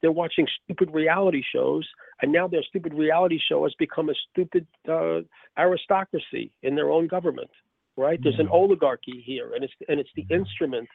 [0.00, 1.88] They're watching stupid reality shows,
[2.20, 5.20] and now their stupid reality show has become a stupid uh,
[5.56, 7.50] aristocracy in their own government.
[7.96, 8.18] Right?
[8.22, 10.88] There's an oligarchy here, and it's and it's the instrument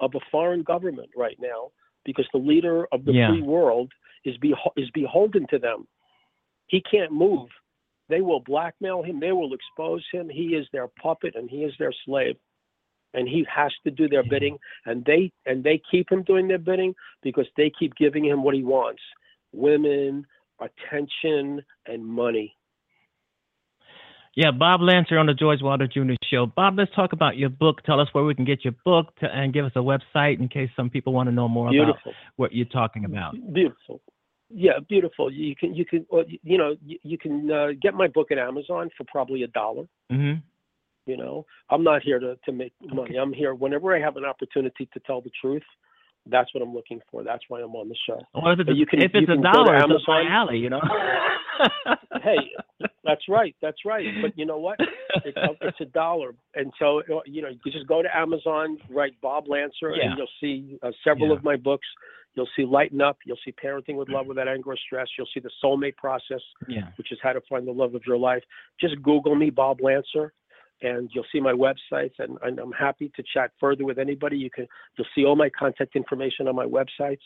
[0.00, 1.70] of a foreign government right now
[2.04, 3.28] because the leader of the Yeah.
[3.28, 3.92] free world
[4.24, 5.86] is beho- is beholden to them.
[6.66, 7.48] He can't move.
[8.08, 9.20] They will blackmail him.
[9.20, 10.28] They will expose him.
[10.28, 12.36] He is their puppet and he is their slave,
[13.14, 14.58] and he has to do their bidding.
[14.86, 18.54] And they and they keep him doing their bidding because they keep giving him what
[18.54, 19.02] he wants:
[19.52, 20.26] women,
[20.58, 22.56] attention, and money.
[24.34, 26.14] Yeah, Bob Lancer on the George Wilder Jr.
[26.24, 26.46] Show.
[26.46, 27.82] Bob, let's talk about your book.
[27.82, 30.48] Tell us where we can get your book to, and give us a website in
[30.48, 31.98] case some people want to know more about
[32.36, 33.34] what you're talking about.
[33.52, 34.00] Beautiful.
[34.48, 35.30] Yeah, beautiful.
[35.30, 36.06] You can you can
[36.42, 39.84] you know you, you can uh, get my book at Amazon for probably a dollar.
[40.10, 40.34] hmm
[41.06, 43.16] You know, I'm not here to to make money.
[43.16, 45.62] I'm here whenever I have an opportunity to tell the truth.
[46.26, 47.24] That's what I'm looking for.
[47.24, 48.20] That's why I'm on the show.
[48.34, 50.70] Well, if it's, a, you can- if you a dollar, it's up my alley, you
[50.70, 50.80] know.
[52.22, 52.36] Hey,
[53.04, 53.54] that's right.
[53.60, 54.06] That's right.
[54.22, 54.78] But you know what?
[55.24, 59.12] It's a, it's a dollar, and so you know you just go to Amazon, write
[59.20, 60.10] Bob Lancer, Yeah.
[60.10, 61.36] and you'll see uh, several Yeah.
[61.36, 61.86] of my books.
[62.34, 63.18] You'll see Lighten Up.
[63.26, 65.08] You'll see Parenting with Love Without Anger or Stress.
[65.18, 66.88] You'll see the Soulmate Process, yeah.
[66.96, 68.42] which is how to find the love of your life.
[68.80, 70.32] Just Google me, Bob Lancer,
[70.82, 72.14] and you'll see my websites.
[72.18, 74.36] And, and I'm happy to chat further with anybody.
[74.36, 74.66] You can
[74.96, 77.20] you'll see all my contact information on my websites.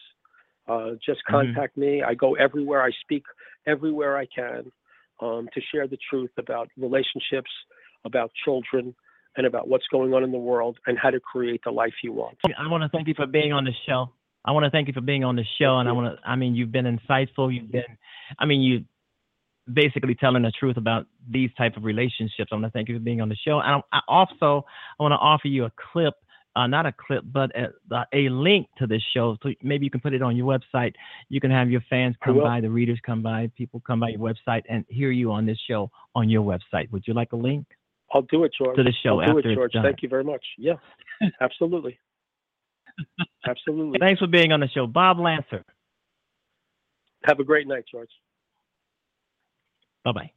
[0.69, 1.31] Uh, just Mhm.
[1.31, 2.03] contact me.
[2.03, 2.83] I go everywhere.
[2.83, 3.25] I speak
[3.67, 4.71] everywhere I can
[5.21, 7.51] um, to share the truth about relationships,
[8.05, 8.95] about children,
[9.37, 12.13] and about what's going on in the world and how to create the life you
[12.13, 12.37] want.
[12.59, 14.11] I want to thank you for being on the show.
[14.45, 16.29] I want to thank you for being on the show, and I want to.
[16.29, 17.53] I mean, you've been insightful.
[17.53, 17.83] You've been.
[18.39, 18.85] I mean, you.
[19.73, 22.51] Basically telling the truth about these type of relationships.
[22.53, 23.61] I want to thank you for being on the show.
[23.61, 24.65] And I, I also
[24.99, 26.15] I want to offer you a clip,
[26.55, 27.73] uh, not a clip, but a,
[28.13, 29.37] a, link to this show.
[29.43, 30.95] So maybe you can put it on your website.
[31.29, 34.21] You can have your fans come by, the readers come by, people come by your
[34.21, 36.91] website and hear you on this show on your website.
[36.93, 37.67] Would you like a link?
[38.13, 38.77] I'll do it, George.
[38.77, 39.73] To the show I'll after do it, George.
[39.83, 40.45] Thank you very much.
[40.59, 40.75] Yeah,
[41.41, 41.99] absolutely.
[43.47, 43.99] absolutely.
[43.99, 44.87] Thanks for being on the show.
[44.87, 45.65] Bob Lancer.
[47.25, 48.11] Have a great night, George.
[50.07, 50.31] Bye bye.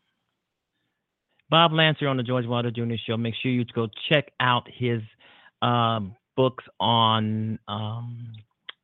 [1.51, 2.95] Bob Lancer on the George Wilder Jr.
[3.05, 3.17] Show.
[3.17, 4.99] Make sure you go check out his
[5.61, 8.33] um, books on um,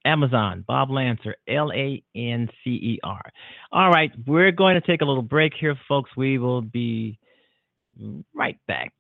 [0.06, 0.64] Amazon.
[0.68, 3.22] Bob Lancer, L A N C E R.
[3.72, 6.12] All right, we're going to take a little break here, folks.
[6.16, 7.18] We will be
[8.36, 8.94] right back.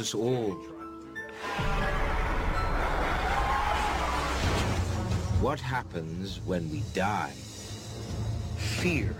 [0.00, 0.52] Us all.
[5.40, 7.32] What happens when we die?
[8.56, 9.14] Fear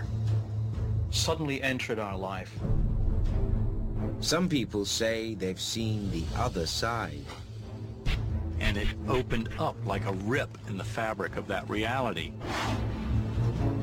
[1.11, 2.53] suddenly entered our life.
[4.19, 7.23] Some people say they've seen the other side.
[8.59, 12.33] And it opened up like a rip in the fabric of that reality.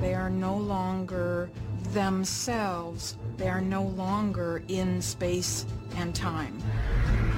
[0.01, 1.49] They are no longer
[1.92, 3.16] themselves.
[3.37, 5.66] They are no longer in space
[5.97, 6.57] and time.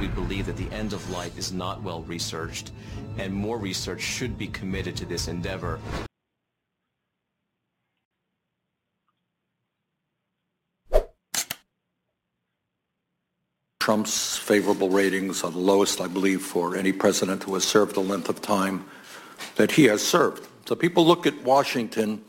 [0.00, 2.70] We believe that the end of life is not well researched,
[3.18, 5.80] and more research should be committed to this endeavor.
[13.80, 18.00] Trump's favorable ratings are the lowest, I believe, for any president who has served the
[18.00, 18.84] length of time
[19.56, 20.46] that he has served.
[20.66, 22.22] So people look at Washington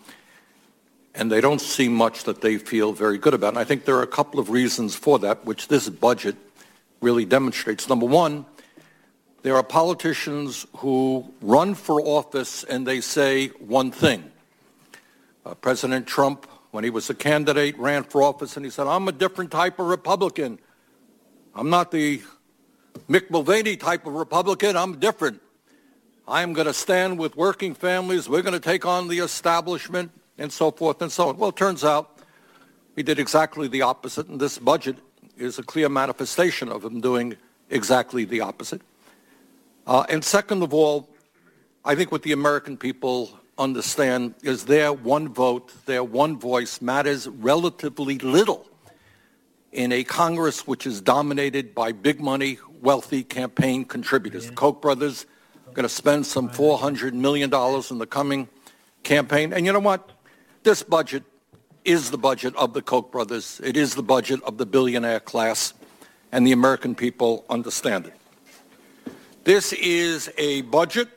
[1.16, 3.50] and they don't see much that they feel very good about.
[3.50, 6.36] And I think there are a couple of reasons for that, which this budget
[7.02, 7.90] really demonstrates.
[7.90, 8.46] Number one,
[9.42, 14.32] there are politicians who run for office and they say one thing.
[15.46, 19.08] Uh, President Trump, when he was a candidate, ran for office and he said, I'm
[19.08, 20.60] a different type of Republican.
[21.56, 22.22] I'm not the
[23.10, 24.76] Mick Mulvaney type of Republican.
[24.76, 25.42] I'm different.
[26.28, 28.30] I'm going to stand with working families.
[28.30, 31.38] We're going to take on the establishment and so forth and so on.
[31.38, 32.18] Well, it turns out
[32.96, 34.98] he did exactly the opposite, and this budget
[35.38, 37.36] is a clear manifestation of him doing
[37.70, 38.82] exactly the opposite.
[39.86, 41.10] Uh, and second of all,
[41.86, 47.28] I think what the American people understand is their one vote, their one voice matters
[47.28, 48.66] relatively little
[49.72, 54.48] in a Congress which is dominated by big money, wealthy campaign contributors.
[54.48, 55.26] The Koch brothers
[55.68, 58.48] are going to spend some $400 million in the coming
[59.04, 59.54] campaign.
[59.54, 60.10] And you know what?
[60.64, 61.24] This budget
[61.86, 63.62] is the budget of the Koch brothers.
[63.64, 65.74] It is the budget of the billionaire class,
[66.32, 68.14] and the American people understand it.
[69.46, 71.08] This is a budget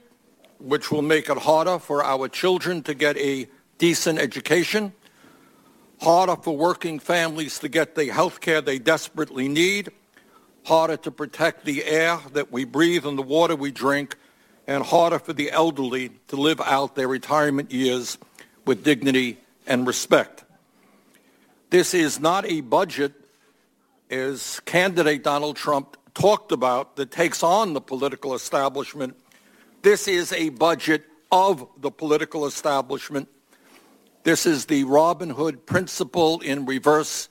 [0.59, 4.93] which will make it harder for our children to get a decent education
[6.03, 9.90] harder for working families to get the health care they desperately need,
[10.64, 14.16] harder to protect the air that we breathe and the water we drink,
[14.66, 18.18] and harder for the elderly to live out their retirement years
[18.65, 20.45] with dignity and respect.
[21.71, 23.13] This is not a budget,
[24.11, 29.17] as candidate Donald Trump talked about, that takes on the political establishment.
[29.83, 33.29] This is a budget of the political establishment
[34.25, 37.29] this is the Robin Hood principle in reverse.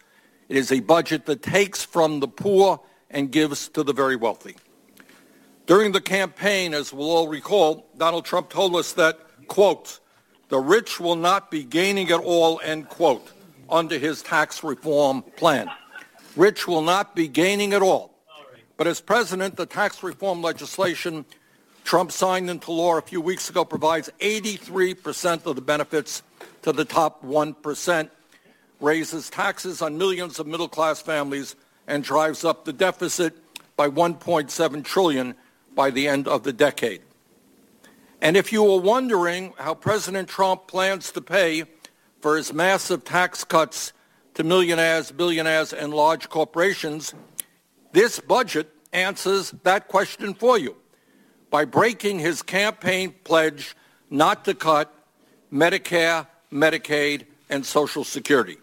[0.49, 4.57] It is a budget that takes from the poor and gives to the very wealthy.
[5.67, 10.00] During the campaign, as we'll all recall, Donald Trump told us that, quote,
[10.51, 13.31] the rich will not be gaining at all, end quote,
[13.69, 15.71] under his tax reform plan.
[16.35, 18.13] Rich will not be gaining at all.
[18.75, 21.23] But as president, the tax reform legislation
[21.85, 26.21] Trump signed into law a few weeks ago provides 83% of the benefits
[26.63, 28.09] to the top 1%,
[28.81, 31.55] raises taxes on millions of middle-class families,
[31.87, 33.37] and drives up the deficit
[33.77, 35.33] by 1.7 trillion
[35.75, 37.01] by the end of the decade.
[38.21, 41.63] And if you were wondering how President Trump plans to pay
[42.21, 43.93] for his massive tax cuts
[44.35, 47.15] to millionaires, billionaires, and large corporations,
[47.93, 50.75] this budget answers that question for you
[51.49, 53.75] by breaking his campaign pledge
[54.11, 54.93] not to cut
[55.51, 58.57] Medicare, Medicaid, and Social Security.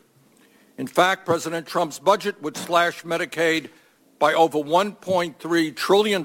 [0.78, 3.68] In fact, President Trump's budget would slash Medicaid
[4.20, 6.24] by over $1.3 trillion,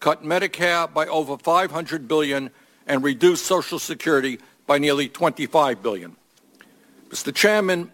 [0.00, 2.50] cut Medicare by over 500 billion,
[2.86, 6.16] and reduce Social Security by nearly 25 billion.
[7.08, 7.34] Mr.
[7.34, 7.90] Chairman,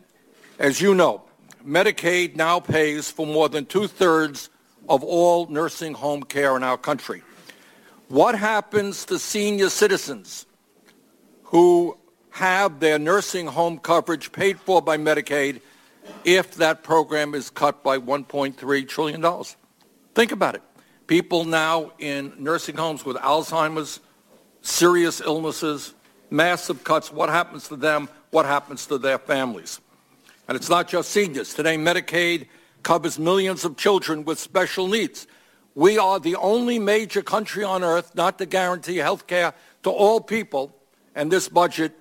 [0.59, 1.23] as you know,
[1.67, 4.51] Medicaid now pays for more than two-thirds
[4.89, 7.23] of all nursing home care in our country.
[8.09, 10.47] What happens to senior citizens
[11.45, 11.97] who
[12.31, 15.61] have their nursing home coverage paid for by Medicaid
[16.25, 19.45] if that program is cut by $1.3 trillion.
[20.15, 20.63] Think about it.
[21.07, 24.01] People now in nursing homes with Alzheimer's,
[24.63, 25.95] serious illnesses,
[26.31, 27.13] massive cuts.
[27.13, 28.09] What happens to them?
[28.31, 29.81] What happens to their families?
[30.49, 31.55] And it's not just seniors.
[31.55, 32.47] Today, Medicaid
[32.83, 35.27] covers millions of children with special needs.
[35.75, 40.21] We are the only major country on earth not to guarantee health care to all
[40.21, 40.77] people,
[41.15, 41.93] and this budget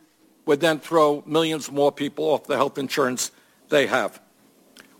[0.45, 3.31] would then throw millions more people off the health insurance
[3.69, 4.19] they have.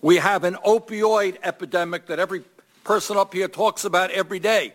[0.01, 2.43] We have an opioid epidemic that every
[2.83, 4.73] person up here talks about every day.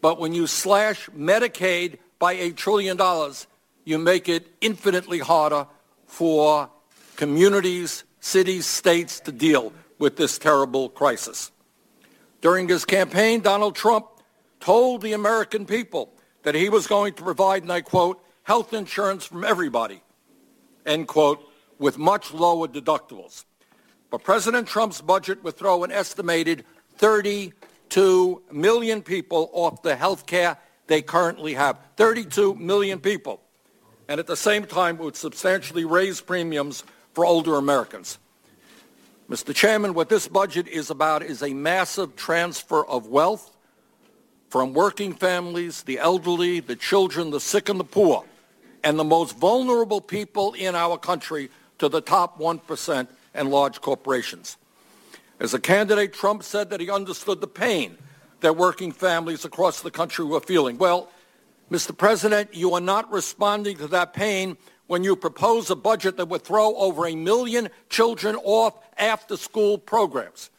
[0.00, 3.46] But when you slash Medicaid by a trillion dollars,
[3.84, 5.66] you make it infinitely harder
[6.06, 6.70] for
[7.16, 11.50] communities, cities, states to deal with this terrible crisis.
[12.40, 14.06] During his campaign, Donald Trump
[14.60, 16.12] told the American people
[16.42, 20.02] that he was going to provide, and I quote, health insurance from everybody,
[20.84, 21.40] end quote,
[21.78, 23.44] with much lower deductibles.
[24.10, 26.64] But President Trump's budget would throw an estimated
[26.98, 31.78] 32 million people off the health care they currently have.
[31.96, 33.40] 32 million people.
[34.08, 38.18] and at the same time would substantially raise premiums for older Americans.
[39.28, 39.52] Mr.
[39.52, 43.56] Chairman, what this budget is about is a massive transfer of wealth
[44.48, 48.24] from working families, the elderly, the children, the sick and the poor,
[48.84, 54.56] and the most vulnerable people in our country to the top 1% and large corporations.
[55.38, 57.98] As a candidate, Trump said that he understood the pain
[58.40, 60.78] that working families across the country were feeling.
[60.78, 61.10] Well,
[61.70, 61.96] Mr.
[61.96, 64.56] President, you are not responding to that pain
[64.86, 70.50] when you propose a budget that would throw over a million children off after-school programs.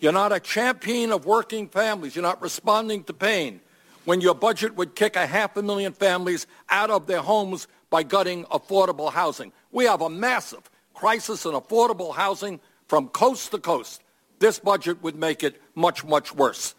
[0.00, 2.14] You're not a champion of working families.
[2.14, 3.60] You're not responding to pain
[4.04, 8.02] when your budget would kick a half a million families out of their homes by
[8.02, 9.52] gutting affordable housing.
[9.70, 12.60] We have a massive crisis in affordable housing
[12.92, 14.02] from coast to coast.
[14.38, 16.74] This budget would make it much, much worse.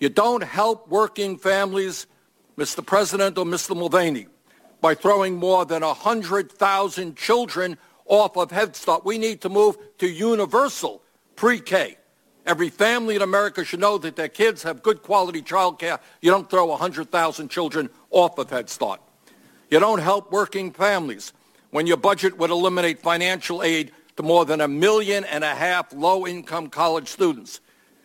[0.00, 2.08] You don't help working families,
[2.58, 2.84] Mr.
[2.84, 3.76] President or Mr.
[3.76, 4.26] Mulvaney,
[4.80, 9.04] by throwing more than 100,000 children off of Head Start.
[9.04, 11.04] We need to move to universal
[11.36, 11.98] pre-K.
[12.44, 16.00] Every family in America should know that their kids have good quality child care.
[16.20, 19.00] You don't throw 100,000 children off of Head Start.
[19.70, 21.32] You don't help working families
[21.70, 25.92] when your budget would eliminate financial aid to more than a million and a half
[25.92, 27.60] low-income college students.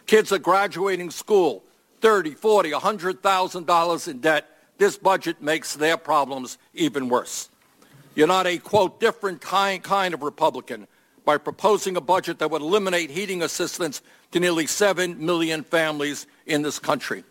[0.05, 1.63] Kids are graduating school,
[2.01, 7.49] 30, 40, $100,000 in debt this budget makes their problems even worse.
[8.15, 10.87] You're not a, quote, different kind, kind of Republican
[11.25, 14.01] by proposing a budget that would eliminate heating assistance
[14.31, 17.23] to nearly 7 million families in this country.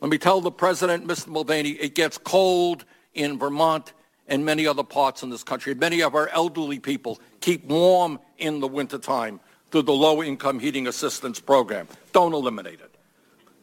[0.00, 1.28] Let me tell the President, Mr.
[1.28, 3.92] Mulvaney, it gets cold in Vermont
[4.28, 5.74] and many other parts in this country.
[5.74, 11.40] Many of our elderly people keep warm in the wintertime through the low-income heating assistance
[11.40, 11.88] program.
[12.12, 12.94] Don't eliminate it.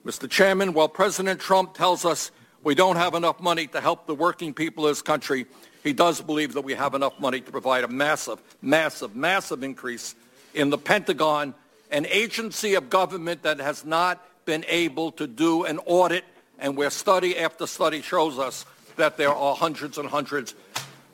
[0.06, 0.30] Mr.
[0.30, 2.32] Chairman, while President Trump tells us
[2.64, 5.46] we don't have enough money to help the working people of this country.
[5.84, 10.16] He does believe that we have enough money to provide a massive, massive, massive increase
[10.54, 11.56] in the Pentagon,
[11.90, 16.24] an agency of government that has not been able to do an audit
[16.60, 18.66] and where study after study shows us
[19.02, 20.54] that there are hundreds and hundreds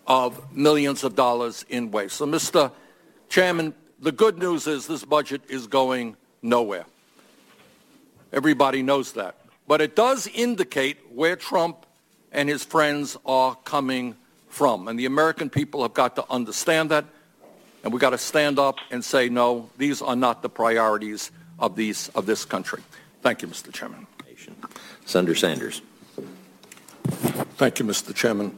[0.08, 2.18] of millions of dollars in waste.
[2.18, 2.70] So, Mr.
[3.30, 6.86] Chairman, the good news is this budget is going nowhere.
[8.34, 9.38] Everybody knows that.
[9.68, 11.86] But it does indicate where Trump
[12.34, 14.16] and his friends are coming
[14.50, 14.90] from.
[14.90, 17.06] And the American people have got to understand that.
[17.84, 21.78] And we've got to stand up and say, no, these are not the priorities of,
[21.78, 22.84] these, of this country.
[23.22, 23.72] Thank you, Mr.
[23.72, 24.08] Chairman.
[25.06, 25.82] Senator Sanders.
[27.58, 28.14] Thank you, Mr.
[28.14, 28.56] Chairman.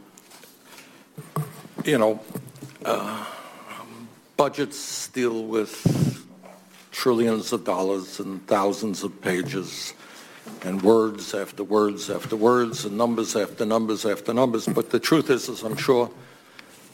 [1.86, 2.20] You know,
[2.84, 3.26] uh,
[4.36, 6.28] budgets deal with
[6.92, 9.94] trillions of dollars and thousands of pages
[10.64, 14.68] and words after words after words and numbers after numbers after numbers.
[14.68, 16.12] But the truth is, as I'm sure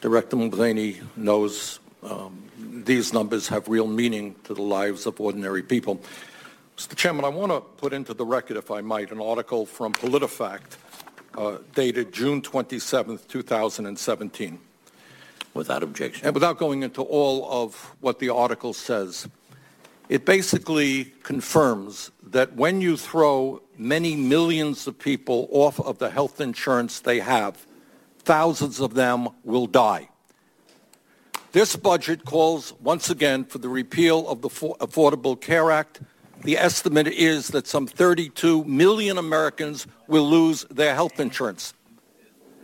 [0.01, 5.99] Director Mulvaney knows, um, these numbers have real meaning to the lives of ordinary people.
[6.77, 6.95] Mr.
[6.95, 10.77] Chairman, I want to put into the record, if I might, an article from PolitiFact
[11.37, 14.59] uh, dated June 27, 2017.
[15.53, 16.25] Without objection.
[16.25, 19.27] And without going into all of what the article says,
[20.09, 26.41] it basically confirms that when you throw many millions of people off of the health
[26.41, 27.65] insurance they have,
[28.19, 30.09] thousands of them will die.
[31.53, 36.01] This budget calls once again for the repeal of the Affordable Care Act.
[36.43, 41.73] The estimate is that some 32 million Americans will lose their health insurance.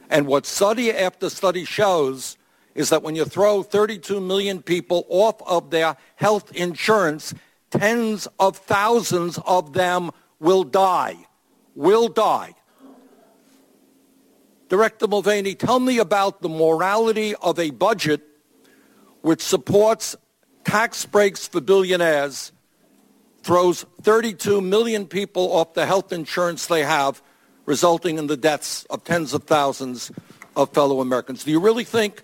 [0.10, 2.38] And what study after study shows
[2.76, 7.34] is that when you throw 32 million people off of their health insurance,
[7.70, 11.16] tens of thousands of them will die,
[11.76, 12.56] will die.
[14.70, 18.22] Director Mulvaney, tell me about the morality of a budget
[19.22, 20.16] which supports
[20.64, 22.52] tax breaks for billionaires,
[23.44, 27.22] throws 32 million people off the health insurance they have,
[27.66, 30.12] resulting in the deaths of tens of thousands
[30.56, 31.44] of fellow Americans.
[31.44, 32.24] Do you really think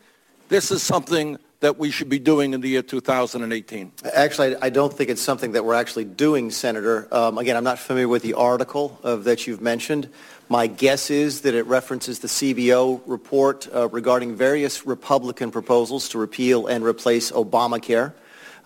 [0.49, 3.91] this is something that we should be doing in the year 2018?
[4.13, 7.07] Actually, I don't think it's something that we're actually doing, Senator.
[7.11, 10.09] Um, again, I'm not familiar with the article of, that you've mentioned.
[10.49, 16.19] My guess is that it references the CBO report uh, regarding various Republican proposals to
[16.19, 18.13] repeal and replace Obamacare.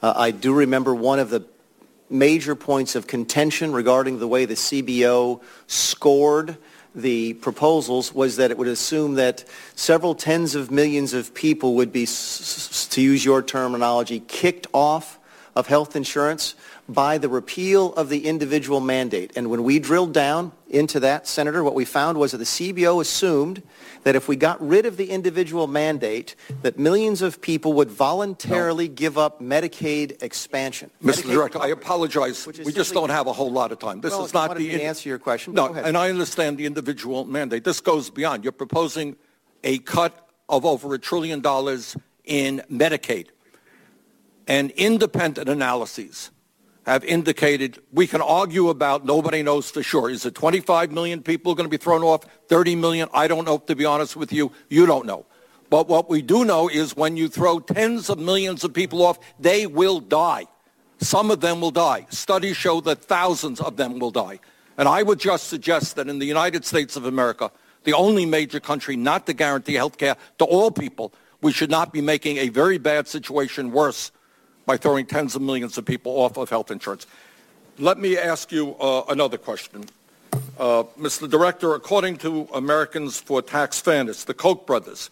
[0.01, 1.45] Uh, I do remember one of the
[2.11, 6.57] major points of contention regarding the way the CBO scored
[6.93, 9.45] the proposals was that it would assume that
[9.75, 15.17] several tens of millions of people would be, to use your terminology, kicked off
[15.55, 16.55] of health insurance
[16.93, 19.31] by the repeal of the individual mandate.
[19.35, 23.01] And when we drilled down into that, Senator, what we found was that the CBO
[23.01, 23.63] assumed
[24.03, 28.87] that if we got rid of the individual mandate, that millions of people would voluntarily
[28.87, 28.93] no.
[28.93, 30.89] give up Medicaid expansion.
[31.03, 31.23] Mr.
[31.23, 32.47] Medicaid Director, I apologize.
[32.47, 34.01] We just don't have a whole lot of time.
[34.01, 35.53] This well, is not the in- answer your question.
[35.53, 37.63] No, and I understand the individual mandate.
[37.63, 38.43] This goes beyond.
[38.43, 39.15] You're proposing
[39.63, 43.27] a cut of over a trillion dollars in Medicaid.
[44.47, 46.31] And independent analyses
[46.91, 50.09] have indicated we can argue about nobody knows for sure.
[50.09, 52.25] Is it 25 million people going to be thrown off?
[52.47, 53.09] 30 million?
[53.13, 54.51] I don't know, to be honest with you.
[54.69, 55.25] You don't know.
[55.69, 59.19] But what we do know is when you throw tens of millions of people off,
[59.39, 60.45] they will die.
[60.99, 62.07] Some of them will die.
[62.09, 64.39] Studies show that thousands of them will die.
[64.77, 67.51] And I would just suggest that in the United States of America,
[67.85, 71.93] the only major country not to guarantee health care to all people, we should not
[71.93, 74.11] be making a very bad situation worse
[74.71, 77.05] by throwing tens of millions of people off of health insurance.
[77.77, 79.83] Let me ask you uh, another question.
[80.57, 81.29] Uh, Mr.
[81.29, 85.09] Director, according to Americans for Tax Fairness, the Koch brothers,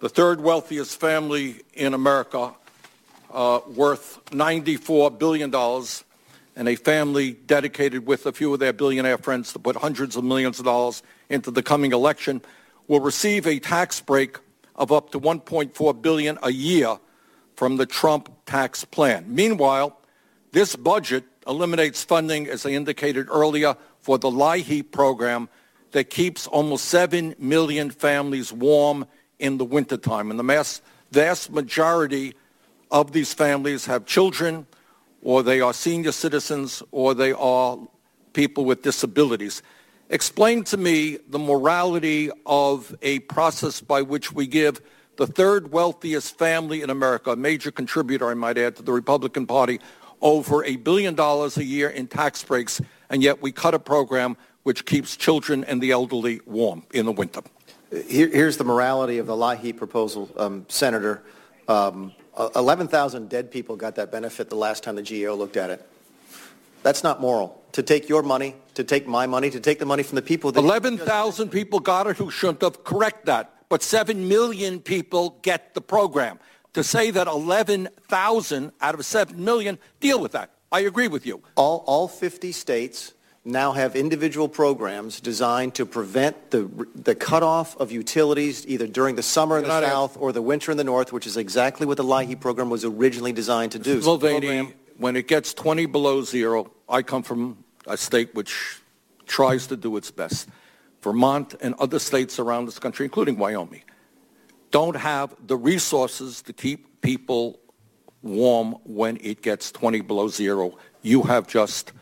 [0.00, 2.54] the third wealthiest family in America,
[3.32, 5.54] uh, worth $94 billion,
[6.56, 10.24] and a family dedicated with a few of their billionaire friends to put hundreds of
[10.24, 12.42] millions of dollars into the coming election,
[12.88, 14.38] will receive a tax break
[14.74, 16.98] of up to 1.4 billion a year
[17.62, 19.24] from the Trump tax plan.
[19.28, 19.96] Meanwhile,
[20.50, 25.48] this budget eliminates funding, as I indicated earlier, for the LIHEAP program
[25.92, 29.06] that keeps almost 7 million families warm
[29.38, 30.28] in the wintertime.
[30.30, 30.82] And the mass,
[31.12, 32.34] vast majority
[32.90, 34.66] of these families have children,
[35.22, 37.78] or they are senior citizens, or they are
[38.32, 39.62] people with disabilities.
[40.10, 44.80] Explain to me the morality of a process by which we give
[45.16, 49.46] the third wealthiest family in America, a major contributor, I might add, to the Republican
[49.46, 49.80] Party,
[50.20, 54.36] over a billion dollars a year in tax breaks, and yet we cut a program
[54.62, 57.42] which keeps children and the elderly warm in the winter.
[57.90, 61.22] Here, here's the morality of the LIHEAP proposal, um, Senator.
[61.68, 62.12] Um,
[62.56, 65.86] 11,000 dead people got that benefit the last time the GAO looked at it.
[66.82, 67.62] That's not moral.
[67.72, 70.52] To take your money, to take my money, to take the money from the people
[70.52, 70.60] that...
[70.60, 72.84] 11,000 people got it who shouldn't have.
[72.84, 76.38] Correct that but 7 million people get the program.
[76.74, 80.50] To say that 11,000 out of 7 million deal with that.
[80.70, 81.40] I agree with you.
[81.56, 83.14] All, all 50 states
[83.46, 89.22] now have individual programs designed to prevent the, the cutoff of utilities either during the
[89.22, 92.04] summer in the south or the winter in the north, which is exactly what the
[92.04, 94.02] LIHEAP program was originally designed to do.
[94.02, 98.82] Mulvaney, when it gets 20 below zero, I come from a state which
[99.24, 100.46] tries to do its best.
[101.02, 103.82] Vermont, and other states around this country, including Wyoming,
[104.70, 107.58] don't have the resources to keep people
[108.22, 110.78] warm when it gets 20 below zero.
[111.02, 111.92] You have just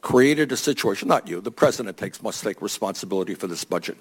[0.00, 3.98] created a situation, not you, the president takes, must take responsibility for this budget,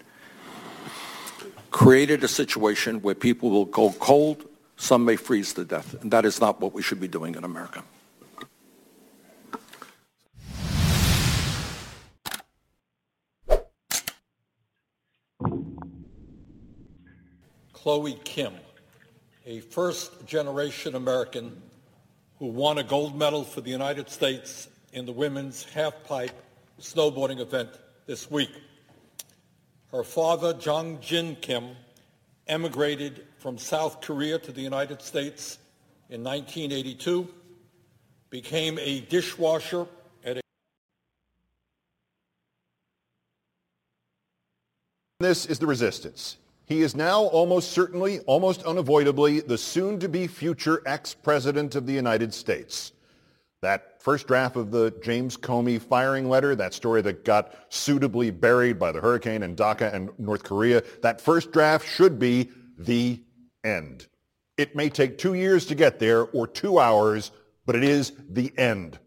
[1.71, 4.45] created a situation where people will go cold,
[4.77, 7.43] some may freeze to death, and that is not what we should be doing in
[7.43, 7.83] America.
[17.81, 18.53] Chloe Kim,
[19.45, 21.61] a first-generation American
[22.37, 26.33] who won a gold medal for the United States in the women's half-pipe
[26.81, 27.69] snowboarding event
[28.05, 28.49] this week.
[29.93, 31.69] Her father, Jong Jin Kim,
[32.47, 35.57] emigrated from South Korea to the United States
[36.09, 37.29] in 1982,
[38.29, 39.87] became a dishwasher
[40.25, 40.41] at a
[45.21, 46.35] This is the resistance.
[46.69, 52.91] He is now almost certainly, almost unavoidably, the soon-to-be future ex-president of the United States.
[53.63, 58.77] That first draft of the James Comey firing letter, that story that got suitably buried
[58.77, 63.19] by the hurricane in DACA and North Korea, that first draft should be the
[63.63, 64.05] end.
[64.55, 67.31] It may take two years to get there or two hours,
[67.65, 68.99] but it is the end.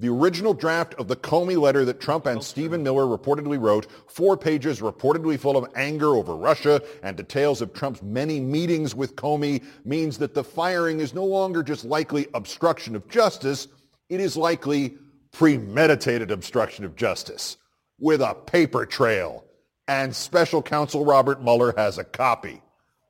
[0.00, 4.36] The original draft of the Comey letter that Trump and Stephen Miller reportedly wrote, four
[4.36, 9.64] pages reportedly full of anger over Russia and details of Trump's many meetings with Comey,
[9.84, 13.66] means that the firing is no longer just likely obstruction of justice,
[14.08, 14.96] it is likely
[15.32, 17.56] premeditated obstruction of justice
[17.98, 19.44] with a paper trail.
[19.88, 22.62] And special counsel Robert Mueller has a copy.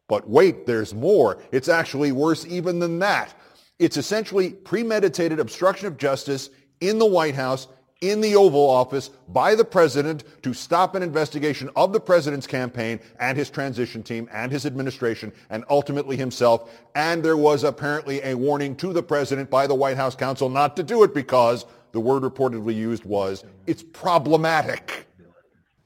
[0.09, 1.43] But wait, there's more.
[1.53, 3.35] It's actually worse even than that.
[3.79, 6.49] It's essentially premeditated obstruction of justice
[6.81, 7.69] in the White House
[8.01, 13.01] in the Oval Office by the president to stop an investigation of the president's campaign
[13.19, 16.71] and his transition team and his administration and ultimately himself.
[16.95, 20.77] And there was apparently a warning to the president by the White House counsel not
[20.77, 25.07] to do it because the word reportedly used was, it's problematic.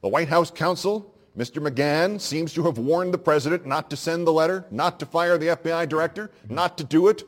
[0.02, 1.66] The White House counsel, Mr.
[1.66, 5.38] McGahn, seems to have warned the president not to send the letter, not to fire
[5.38, 7.22] the FBI director, not to do it.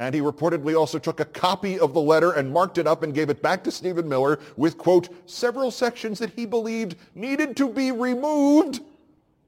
[0.00, 3.14] And he reportedly also took a copy of the letter and marked it up and
[3.14, 7.68] gave it back to Stephen Miller with, quote, several sections that he believed needed to
[7.68, 8.80] be removed.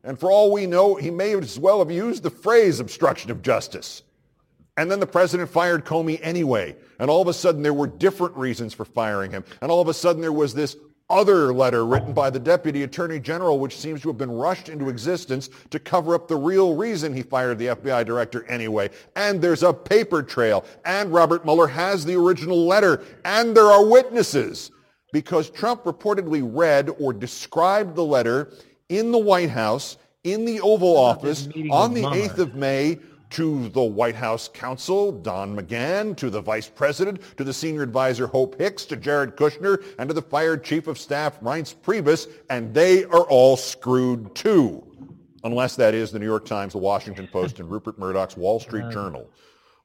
[0.05, 3.41] And for all we know, he may as well have used the phrase obstruction of
[3.41, 4.03] justice.
[4.77, 6.77] And then the president fired Comey anyway.
[6.99, 9.45] And all of a sudden there were different reasons for firing him.
[9.63, 10.77] And all of a sudden there was this
[11.13, 14.89] other letter written by the deputy attorney general, which seems to have been rushed into
[14.89, 18.91] existence to cover up the real reason he fired the FBI director anyway.
[19.15, 20.65] And there's a paper trail.
[20.85, 23.05] And Robert Mueller has the original letter.
[23.25, 24.71] And there are witnesses
[25.13, 28.51] because Trump reportedly read or described the letter
[28.89, 32.99] in the White House, in the Oval Office on the 8th of May
[33.33, 38.27] to the White House counsel, Don McGahn, to the vice president, to the senior advisor,
[38.27, 42.75] Hope Hicks, to Jared Kushner, and to the fired chief of staff, Reince Priebus, and
[42.75, 44.87] they are all screwed too.
[45.45, 48.91] Unless that is the New York Times, the Washington Post, and Rupert Murdoch's Wall Street
[48.91, 49.29] Journal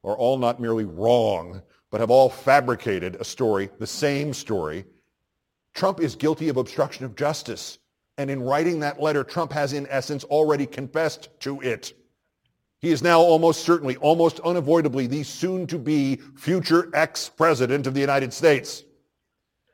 [0.04, 4.86] are all not merely wrong, but have all fabricated a story, the same story.
[5.74, 7.78] Trump is guilty of obstruction of justice.
[8.18, 11.94] And in writing that letter, Trump has in essence already confessed to it.
[12.80, 18.84] He is now almost certainly, almost unavoidably, the soon-to-be future ex-president of the United States.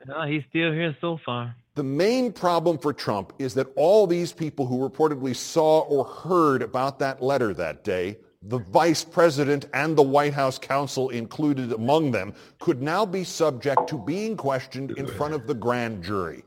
[0.06, 1.54] No, he's still here so far.
[1.74, 6.62] The main problem for Trump is that all these people who reportedly saw or heard
[6.62, 12.10] about that letter that day, the vice president and the White House counsel included among
[12.10, 16.44] them, could now be subject to being questioned in front of the grand jury.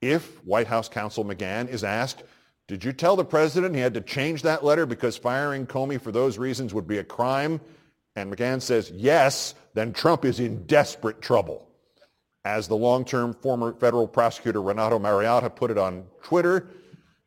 [0.00, 2.24] If White House counsel McGahn is asked,
[2.66, 6.12] did you tell the president he had to change that letter because firing Comey for
[6.12, 7.60] those reasons would be a crime?
[8.16, 11.68] And McGahn says yes, then Trump is in desperate trouble.
[12.44, 16.68] As the long-term former federal prosecutor Renato Mariotti put it on Twitter,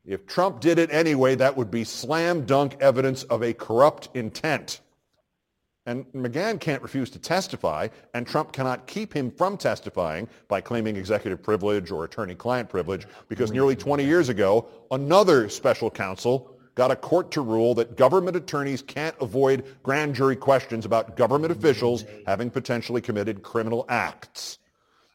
[0.04, 4.80] if Trump did it anyway, that would be slam dunk evidence of a corrupt intent.
[5.88, 10.96] And McGahn can't refuse to testify, and Trump cannot keep him from testifying by claiming
[10.96, 16.96] executive privilege or attorney-client privilege, because nearly 20 years ago, another special counsel got a
[16.96, 22.50] court to rule that government attorneys can't avoid grand jury questions about government officials having
[22.50, 24.58] potentially committed criminal acts.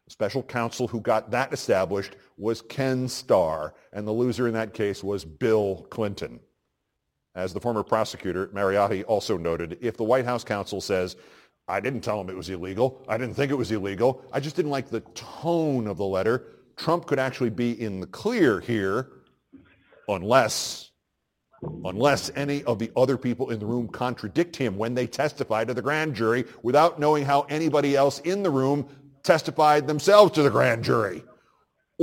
[0.05, 4.73] The special counsel who got that established was Ken Starr, and the loser in that
[4.73, 6.39] case was Bill Clinton.
[7.35, 11.15] As the former prosecutor, Mariotti, also noted, if the White House counsel says,
[11.67, 14.55] I didn't tell him it was illegal, I didn't think it was illegal, I just
[14.55, 16.45] didn't like the tone of the letter,
[16.75, 19.09] Trump could actually be in the clear here
[20.07, 20.89] unless
[21.85, 25.73] unless any of the other people in the room contradict him when they testify to
[25.73, 28.85] the grand jury without knowing how anybody else in the room
[29.23, 31.23] testified themselves to the grand jury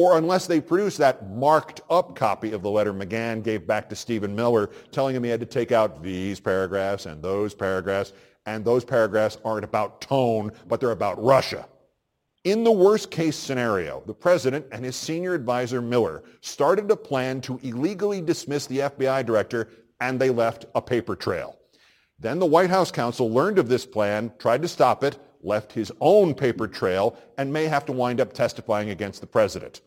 [0.00, 3.94] or unless they produce that marked up copy of the letter McGahn gave back to
[3.94, 8.14] Stephen Miller telling him he had to take out these paragraphs and those paragraphs,
[8.46, 11.68] and those paragraphs aren't about tone, but they're about Russia.
[12.44, 17.42] In the worst case scenario, the president and his senior advisor Miller started a plan
[17.42, 19.68] to illegally dismiss the FBI director
[20.00, 21.58] and they left a paper trail.
[22.18, 25.92] Then the White House counsel learned of this plan, tried to stop it, left his
[26.00, 29.80] own paper trail, and may have to wind up testifying against the president.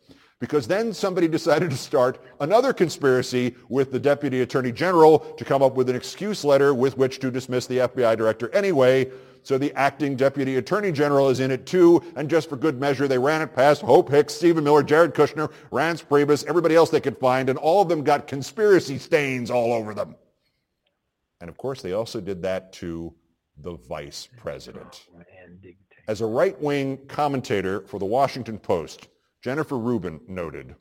[0.43, 5.63] Because then somebody decided to start another conspiracy with the Deputy Attorney General to come
[5.63, 9.09] up with an excuse letter with which to dismiss the FBI director anyway.
[9.43, 13.07] So the acting Deputy Attorney General is in it too, and just for good measure,
[13.07, 16.99] they ran it past Hope Hicks, Stephen Miller, Jared Kushner, Reince Priebus, everybody else they
[16.99, 20.13] could find, and all of them got conspiracy stains all over them.
[21.39, 23.13] And of course, they also did that to
[23.55, 25.07] the vice president.
[26.09, 29.07] As a right-wing commentator for the Washington Post,
[29.43, 30.75] Jennifer Rubin noted,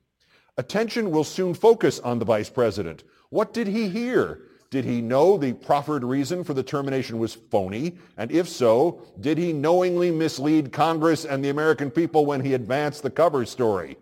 [0.56, 3.02] attention will soon focus on the vice president.
[3.30, 4.42] What did he hear?
[4.70, 7.98] Did he know the proffered reason for the termination was phony?
[8.16, 13.02] And if so, did he knowingly mislead Congress and the American people when he advanced
[13.02, 13.98] the cover story?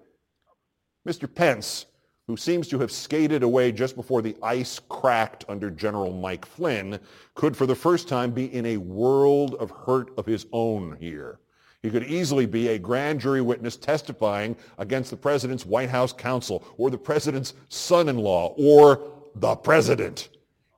[1.08, 1.32] Mr.
[1.32, 1.86] Pence
[2.30, 7.00] who seems to have skated away just before the ice cracked under General Mike Flynn,
[7.34, 11.40] could for the first time be in a world of hurt of his own here.
[11.82, 16.62] He could easily be a grand jury witness testifying against the president's White House counsel
[16.76, 19.00] or the president's son-in-law or
[19.34, 20.28] the president.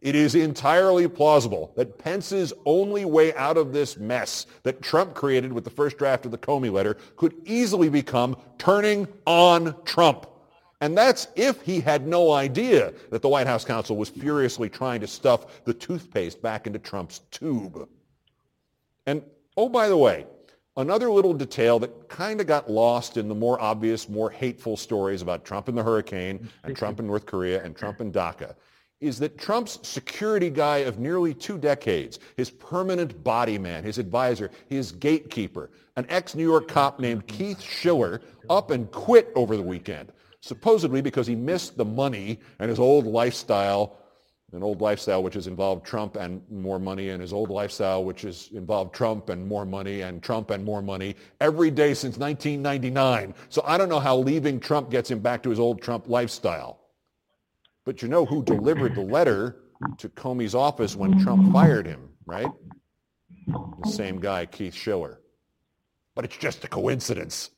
[0.00, 5.52] It is entirely plausible that Pence's only way out of this mess that Trump created
[5.52, 10.26] with the first draft of the Comey letter could easily become turning on Trump.
[10.80, 15.00] And that's if he had no idea that the White House counsel was furiously trying
[15.02, 17.88] to stuff the toothpaste back into Trump's tube.
[19.06, 19.22] And
[19.56, 20.26] oh, by the way,
[20.76, 25.22] another little detail that kind of got lost in the more obvious, more hateful stories
[25.22, 28.54] about Trump and the hurricane and Trump and North Korea and Trump and DACA
[29.02, 34.48] is that Trump's security guy of nearly two decades, his permanent body man, his advisor,
[34.68, 37.36] his gatekeeper, an ex-New York cop named mm-hmm.
[37.36, 42.70] Keith Schiller, up and quit over the weekend, supposedly because he missed the money and
[42.70, 43.98] his old lifestyle,
[44.52, 48.22] an old lifestyle which has involved Trump and more money, and his old lifestyle which
[48.22, 53.34] has involved Trump and more money, and Trump and more money every day since 1999.
[53.48, 56.80] So I don't know how leaving Trump gets him back to his old Trump lifestyle.
[57.84, 59.56] But you know who delivered the letter
[59.98, 62.50] to Comey's office when Trump fired him, right?
[63.46, 65.20] The same guy, Keith Schiller.
[66.14, 67.50] But it's just a coincidence.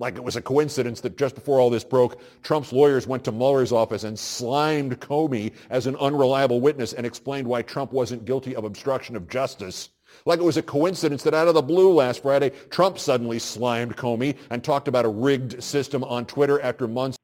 [0.00, 3.32] Like it was a coincidence that just before all this broke, Trump's lawyers went to
[3.32, 8.56] Mueller's office and slimed Comey as an unreliable witness and explained why Trump wasn't guilty
[8.56, 9.90] of obstruction of justice.
[10.24, 13.94] Like it was a coincidence that out of the blue last Friday, Trump suddenly slimed
[13.94, 17.18] Comey and talked about a rigged system on Twitter after months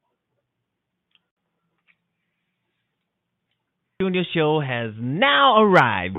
[3.98, 6.18] Junior Show has now arrived.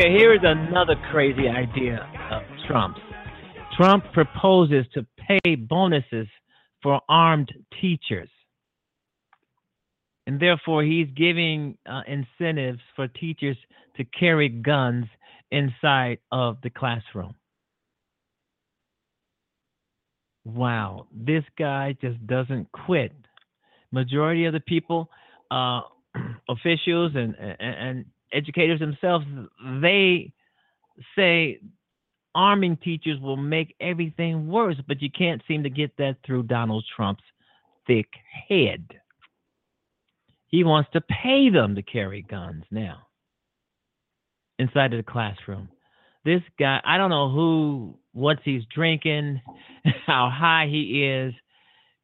[0.00, 2.98] Okay, here is another crazy idea of Trump's.
[3.76, 6.26] Trump proposes to pay bonuses
[6.82, 7.52] for armed
[7.82, 8.30] teachers.
[10.26, 13.58] And therefore, he's giving uh, incentives for teachers
[13.98, 15.04] to carry guns
[15.50, 17.34] inside of the classroom.
[20.46, 23.12] Wow, this guy just doesn't quit.
[23.92, 25.10] Majority of the people,
[25.50, 25.82] uh,
[26.48, 29.26] officials and, and, and educators themselves,
[29.80, 30.32] they
[31.16, 31.60] say
[32.34, 36.84] arming teachers will make everything worse, but you can't seem to get that through Donald
[36.94, 37.24] Trump's
[37.86, 38.08] thick
[38.48, 38.84] head.
[40.48, 42.98] He wants to pay them to carry guns now
[44.58, 45.68] inside of the classroom.
[46.24, 49.40] This guy, I don't know who, what he's drinking,
[50.06, 51.34] how high he is,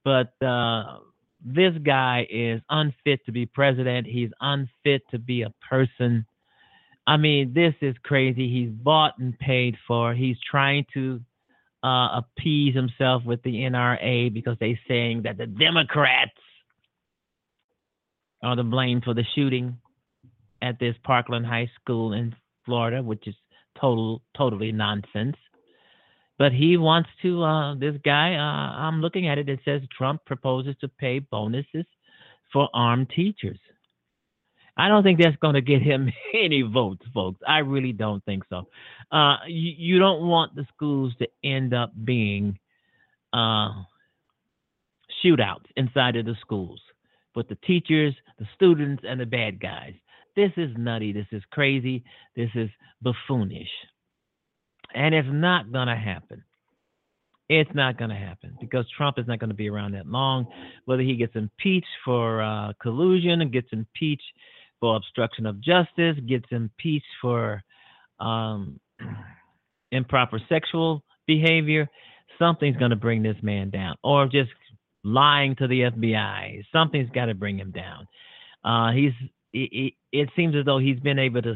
[0.05, 0.99] but uh,
[1.47, 4.07] this guy is unfit to be president.
[4.07, 6.27] He's unfit to be a person.
[7.07, 8.49] I mean, this is crazy.
[8.51, 10.13] He's bought and paid for.
[10.13, 11.21] He's trying to
[11.85, 16.33] uh, appease himself with the NRA because they're saying that the Democrats
[18.43, 19.79] are to blame for the shooting
[20.63, 23.37] at this Parkland High School in Florida, which is
[23.81, 25.37] total totally nonsense.
[26.39, 27.43] But he wants to.
[27.43, 29.49] Uh, this guy, uh, I'm looking at it.
[29.49, 31.87] It says Trump proposes to pay bonuses
[32.53, 33.59] for armed teachers.
[34.77, 37.41] I don't think that's going to get him any votes, folks.
[37.47, 38.69] I really don't think so.
[39.11, 42.59] Uh, you, you, don't want the schools to end up being
[43.33, 43.71] uh,
[45.25, 46.81] shootouts inside of the schools
[47.35, 49.95] with the teachers, the students, and the bad guys.
[50.35, 51.13] This is nutty.
[51.13, 52.05] This is crazy.
[52.35, 52.69] This is
[53.03, 53.71] buffoonish.
[54.97, 56.43] And it's not going to happen.
[57.49, 60.47] It's not going to happen because Trump is not going to be around that long.
[60.87, 64.25] Whether he gets impeached for uh, collusion and gets impeached
[64.81, 67.63] for obstruction of justice, gets impeached for
[68.19, 68.81] um,
[69.93, 71.89] improper sexual behavior,
[72.37, 73.95] something's going to bring this man down.
[74.03, 74.51] Or just
[75.05, 76.65] lying to the FBI.
[76.73, 78.09] Something's got to bring him down.
[78.65, 79.13] Uh, he's
[79.53, 81.55] it, it, seems as though he's been able to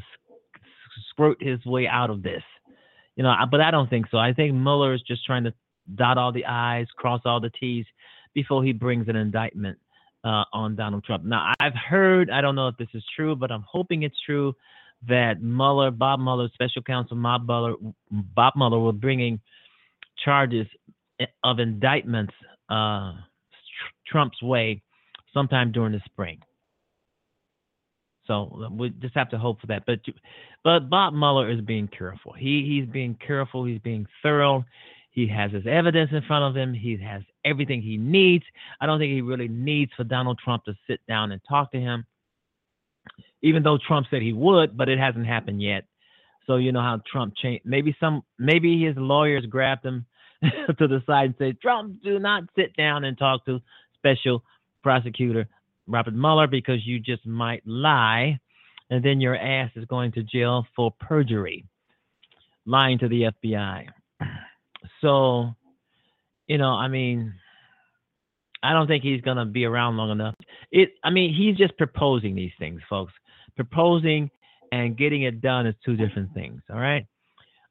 [1.11, 2.43] squirt his way out of this.
[3.17, 4.19] You know, but I don't think so.
[4.19, 5.53] I think Mueller is just trying to
[5.95, 7.85] dot all the I's, cross all the T's
[8.35, 9.79] before he brings an indictment
[10.25, 11.25] uh, on Donald Trump.
[11.25, 14.55] Now, I've heard, I don't know if this is true, but I'm hoping it's true
[15.09, 17.75] that Mueller, Bob Mueller, special counsel Bob Mueller,
[18.11, 19.41] Bob Mueller will bringing
[20.25, 20.67] charges
[21.43, 22.35] of indictments
[22.69, 23.13] uh,
[24.07, 24.83] Trump's way
[25.33, 26.39] sometime during the spring.
[28.31, 29.83] So we just have to hope for that.
[29.87, 29.99] But
[30.63, 32.33] but Bob Mueller is being careful.
[32.33, 33.65] He he's being careful.
[33.65, 34.65] He's being thorough.
[35.11, 36.73] He has his evidence in front of him.
[36.73, 38.45] He has everything he needs.
[38.81, 41.81] I don't think he really needs for Donald Trump to sit down and talk to
[41.81, 42.07] him,
[43.43, 45.83] even though Trump said he would, but it hasn't happened yet.
[46.47, 47.65] So you know how Trump changed.
[47.67, 50.07] Maybe some, maybe his lawyers grabbed him
[50.43, 53.61] to the side and said, "Trump, do not sit down and talk to
[53.97, 54.45] Special
[54.85, 55.49] Prosecutor
[55.91, 58.39] Robert Mueller because you just might lie,
[58.91, 61.65] and then your ass is going to jail for perjury,
[62.67, 63.87] lying to the FBI."
[65.03, 65.55] So,
[66.47, 67.35] you know, I mean,
[68.63, 70.35] I don't think he's gonna be around long enough.
[70.71, 73.13] It, I mean, he's just proposing these things, folks.
[73.57, 74.31] Proposing
[74.73, 76.63] and getting it done is two different things.
[76.71, 77.07] All right,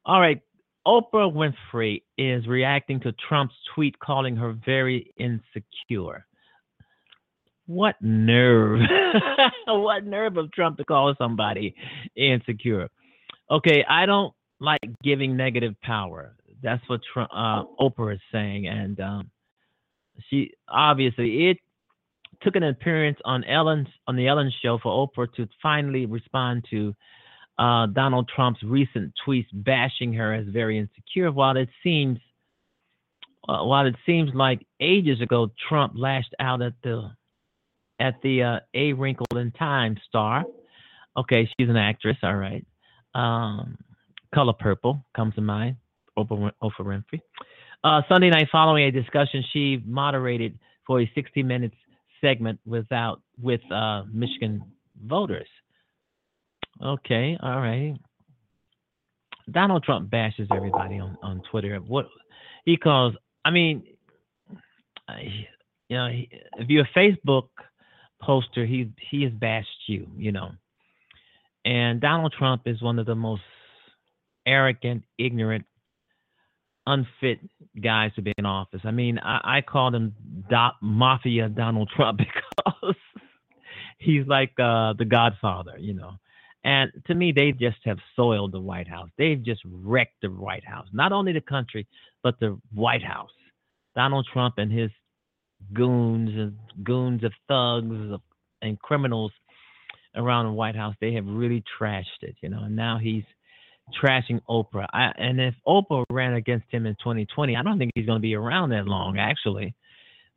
[0.06, 0.42] all right.
[0.88, 6.26] Oprah Winfrey is reacting to Trump's tweet calling her very insecure.
[7.70, 8.80] What nerve!
[9.68, 11.76] what nerve of Trump to call somebody
[12.16, 12.90] insecure?
[13.52, 16.36] Okay, I don't like giving negative power.
[16.64, 19.30] That's what Trump, uh, Oprah is saying, and um,
[20.32, 21.58] she obviously it
[22.42, 26.96] took an appearance on Ellen's on the Ellen show for Oprah to finally respond to
[27.60, 31.32] uh, Donald Trump's recent tweets bashing her as very insecure.
[31.32, 32.18] While it seems
[33.48, 37.12] uh, while it seems like ages ago Trump lashed out at the
[38.00, 40.44] at the uh, A Wrinkled in Time star.
[41.18, 42.18] Okay, she's an actress.
[42.24, 42.66] All right.
[43.16, 43.78] Um,
[44.34, 45.78] Color Purple comes to mind.
[46.18, 47.22] Oprah, Oprah Winfrey.
[47.84, 51.76] Uh, Sunday night, following a discussion she moderated for a 60 minutes
[52.22, 54.62] segment without with uh, Michigan
[55.06, 55.48] voters.
[56.84, 57.96] Okay, all right.
[59.52, 61.76] Donald Trump bashes everybody on, on Twitter.
[61.78, 62.08] What
[62.66, 63.14] he calls,
[63.44, 63.84] I mean,
[65.18, 67.48] you know, if you're Facebook
[68.22, 70.52] poster, he he has bashed you, you know.
[71.66, 73.42] And Donald Trump is one of the most
[74.46, 75.66] arrogant, ignorant,
[76.88, 77.40] unfit
[77.82, 78.82] guys to be in office.
[78.84, 80.16] I mean, I, I called him
[80.50, 82.20] Do- Mafia Donald Trump
[82.74, 82.96] because
[83.98, 86.14] he's like uh, the Godfather, you know.
[86.64, 89.10] And to me, they just have soiled the White House.
[89.18, 90.88] They've just wrecked the White House.
[90.92, 91.88] Not only the country,
[92.22, 93.30] but the White House.
[93.96, 94.92] Donald Trump and his
[95.74, 98.20] goons and goons of thugs
[98.62, 99.32] and criminals
[100.16, 102.64] around the White House, they have really trashed it, you know.
[102.64, 103.24] And now he's
[104.02, 104.88] trashing Oprah.
[104.94, 108.22] I, and if Oprah ran against him in 2020, I don't think he's going to
[108.22, 109.76] be around that long, actually.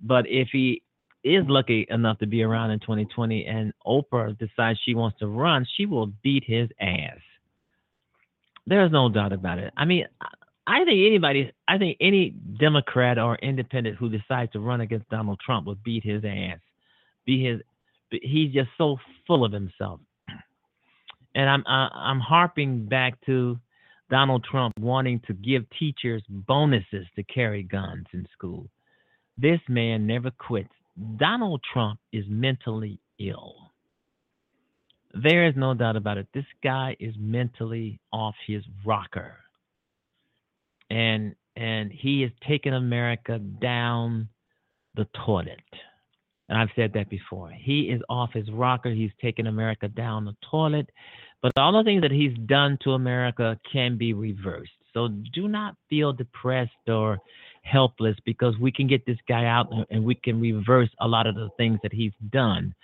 [0.00, 0.82] But if he
[1.24, 5.66] is lucky enough to be around in 2020 and Oprah decides she wants to run,
[5.76, 7.18] she will beat his ass.
[8.66, 9.72] There's no doubt about it.
[9.76, 10.06] I mean,
[10.66, 15.40] I think anybody, I think any Democrat or independent who decides to run against Donald
[15.44, 16.60] Trump will beat his ass.
[17.26, 17.60] Be his,
[18.10, 20.00] he's just so full of himself.
[21.34, 23.58] And I'm I'm harping back to
[24.10, 28.68] Donald Trump wanting to give teachers bonuses to carry guns in school.
[29.38, 30.74] This man never quits.
[31.16, 33.54] Donald Trump is mentally ill.
[35.14, 36.26] There is no doubt about it.
[36.34, 39.41] This guy is mentally off his rocker.
[40.92, 44.28] And and he has taken America down
[44.94, 45.60] the toilet.
[46.48, 47.50] And I've said that before.
[47.50, 48.90] He is off his rocker.
[48.90, 50.88] He's taken America down the toilet.
[51.40, 54.70] But all the things that he's done to America can be reversed.
[54.94, 57.18] So do not feel depressed or
[57.62, 61.34] helpless because we can get this guy out and we can reverse a lot of
[61.34, 62.74] the things that he's done,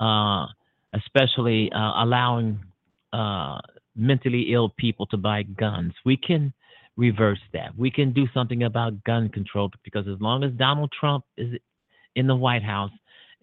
[0.00, 0.46] uh,
[0.94, 2.60] especially uh, allowing
[3.12, 3.58] uh,
[3.96, 5.92] mentally ill people to buy guns.
[6.04, 6.52] We can
[6.98, 7.78] reverse that.
[7.78, 11.54] We can do something about gun control because as long as Donald Trump is
[12.16, 12.90] in the White House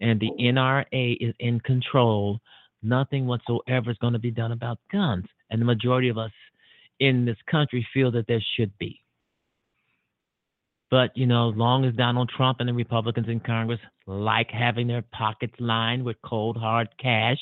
[0.00, 0.58] and the mm-hmm.
[0.58, 2.38] NRA is in control,
[2.82, 5.24] nothing whatsoever is going to be done about guns.
[5.50, 6.30] And the majority of us
[7.00, 9.00] in this country feel that there should be.
[10.90, 14.86] But, you know, as long as Donald Trump and the Republicans in Congress like having
[14.86, 17.40] their pockets lined with cold, hard cash,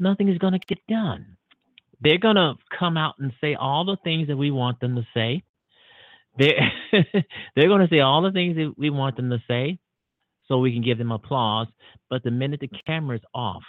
[0.00, 1.37] nothing is going to get done.
[2.00, 5.06] They're going to come out and say all the things that we want them to
[5.14, 5.42] say.
[6.38, 6.72] They're,
[7.56, 9.78] they're going to say all the things that we want them to say
[10.46, 11.66] so we can give them applause.
[12.08, 13.64] But the minute the camera's off,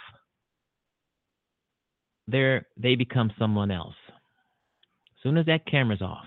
[2.28, 3.96] they're, they become someone else.
[4.08, 6.26] As soon as that camera's off,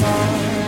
[0.00, 0.67] Help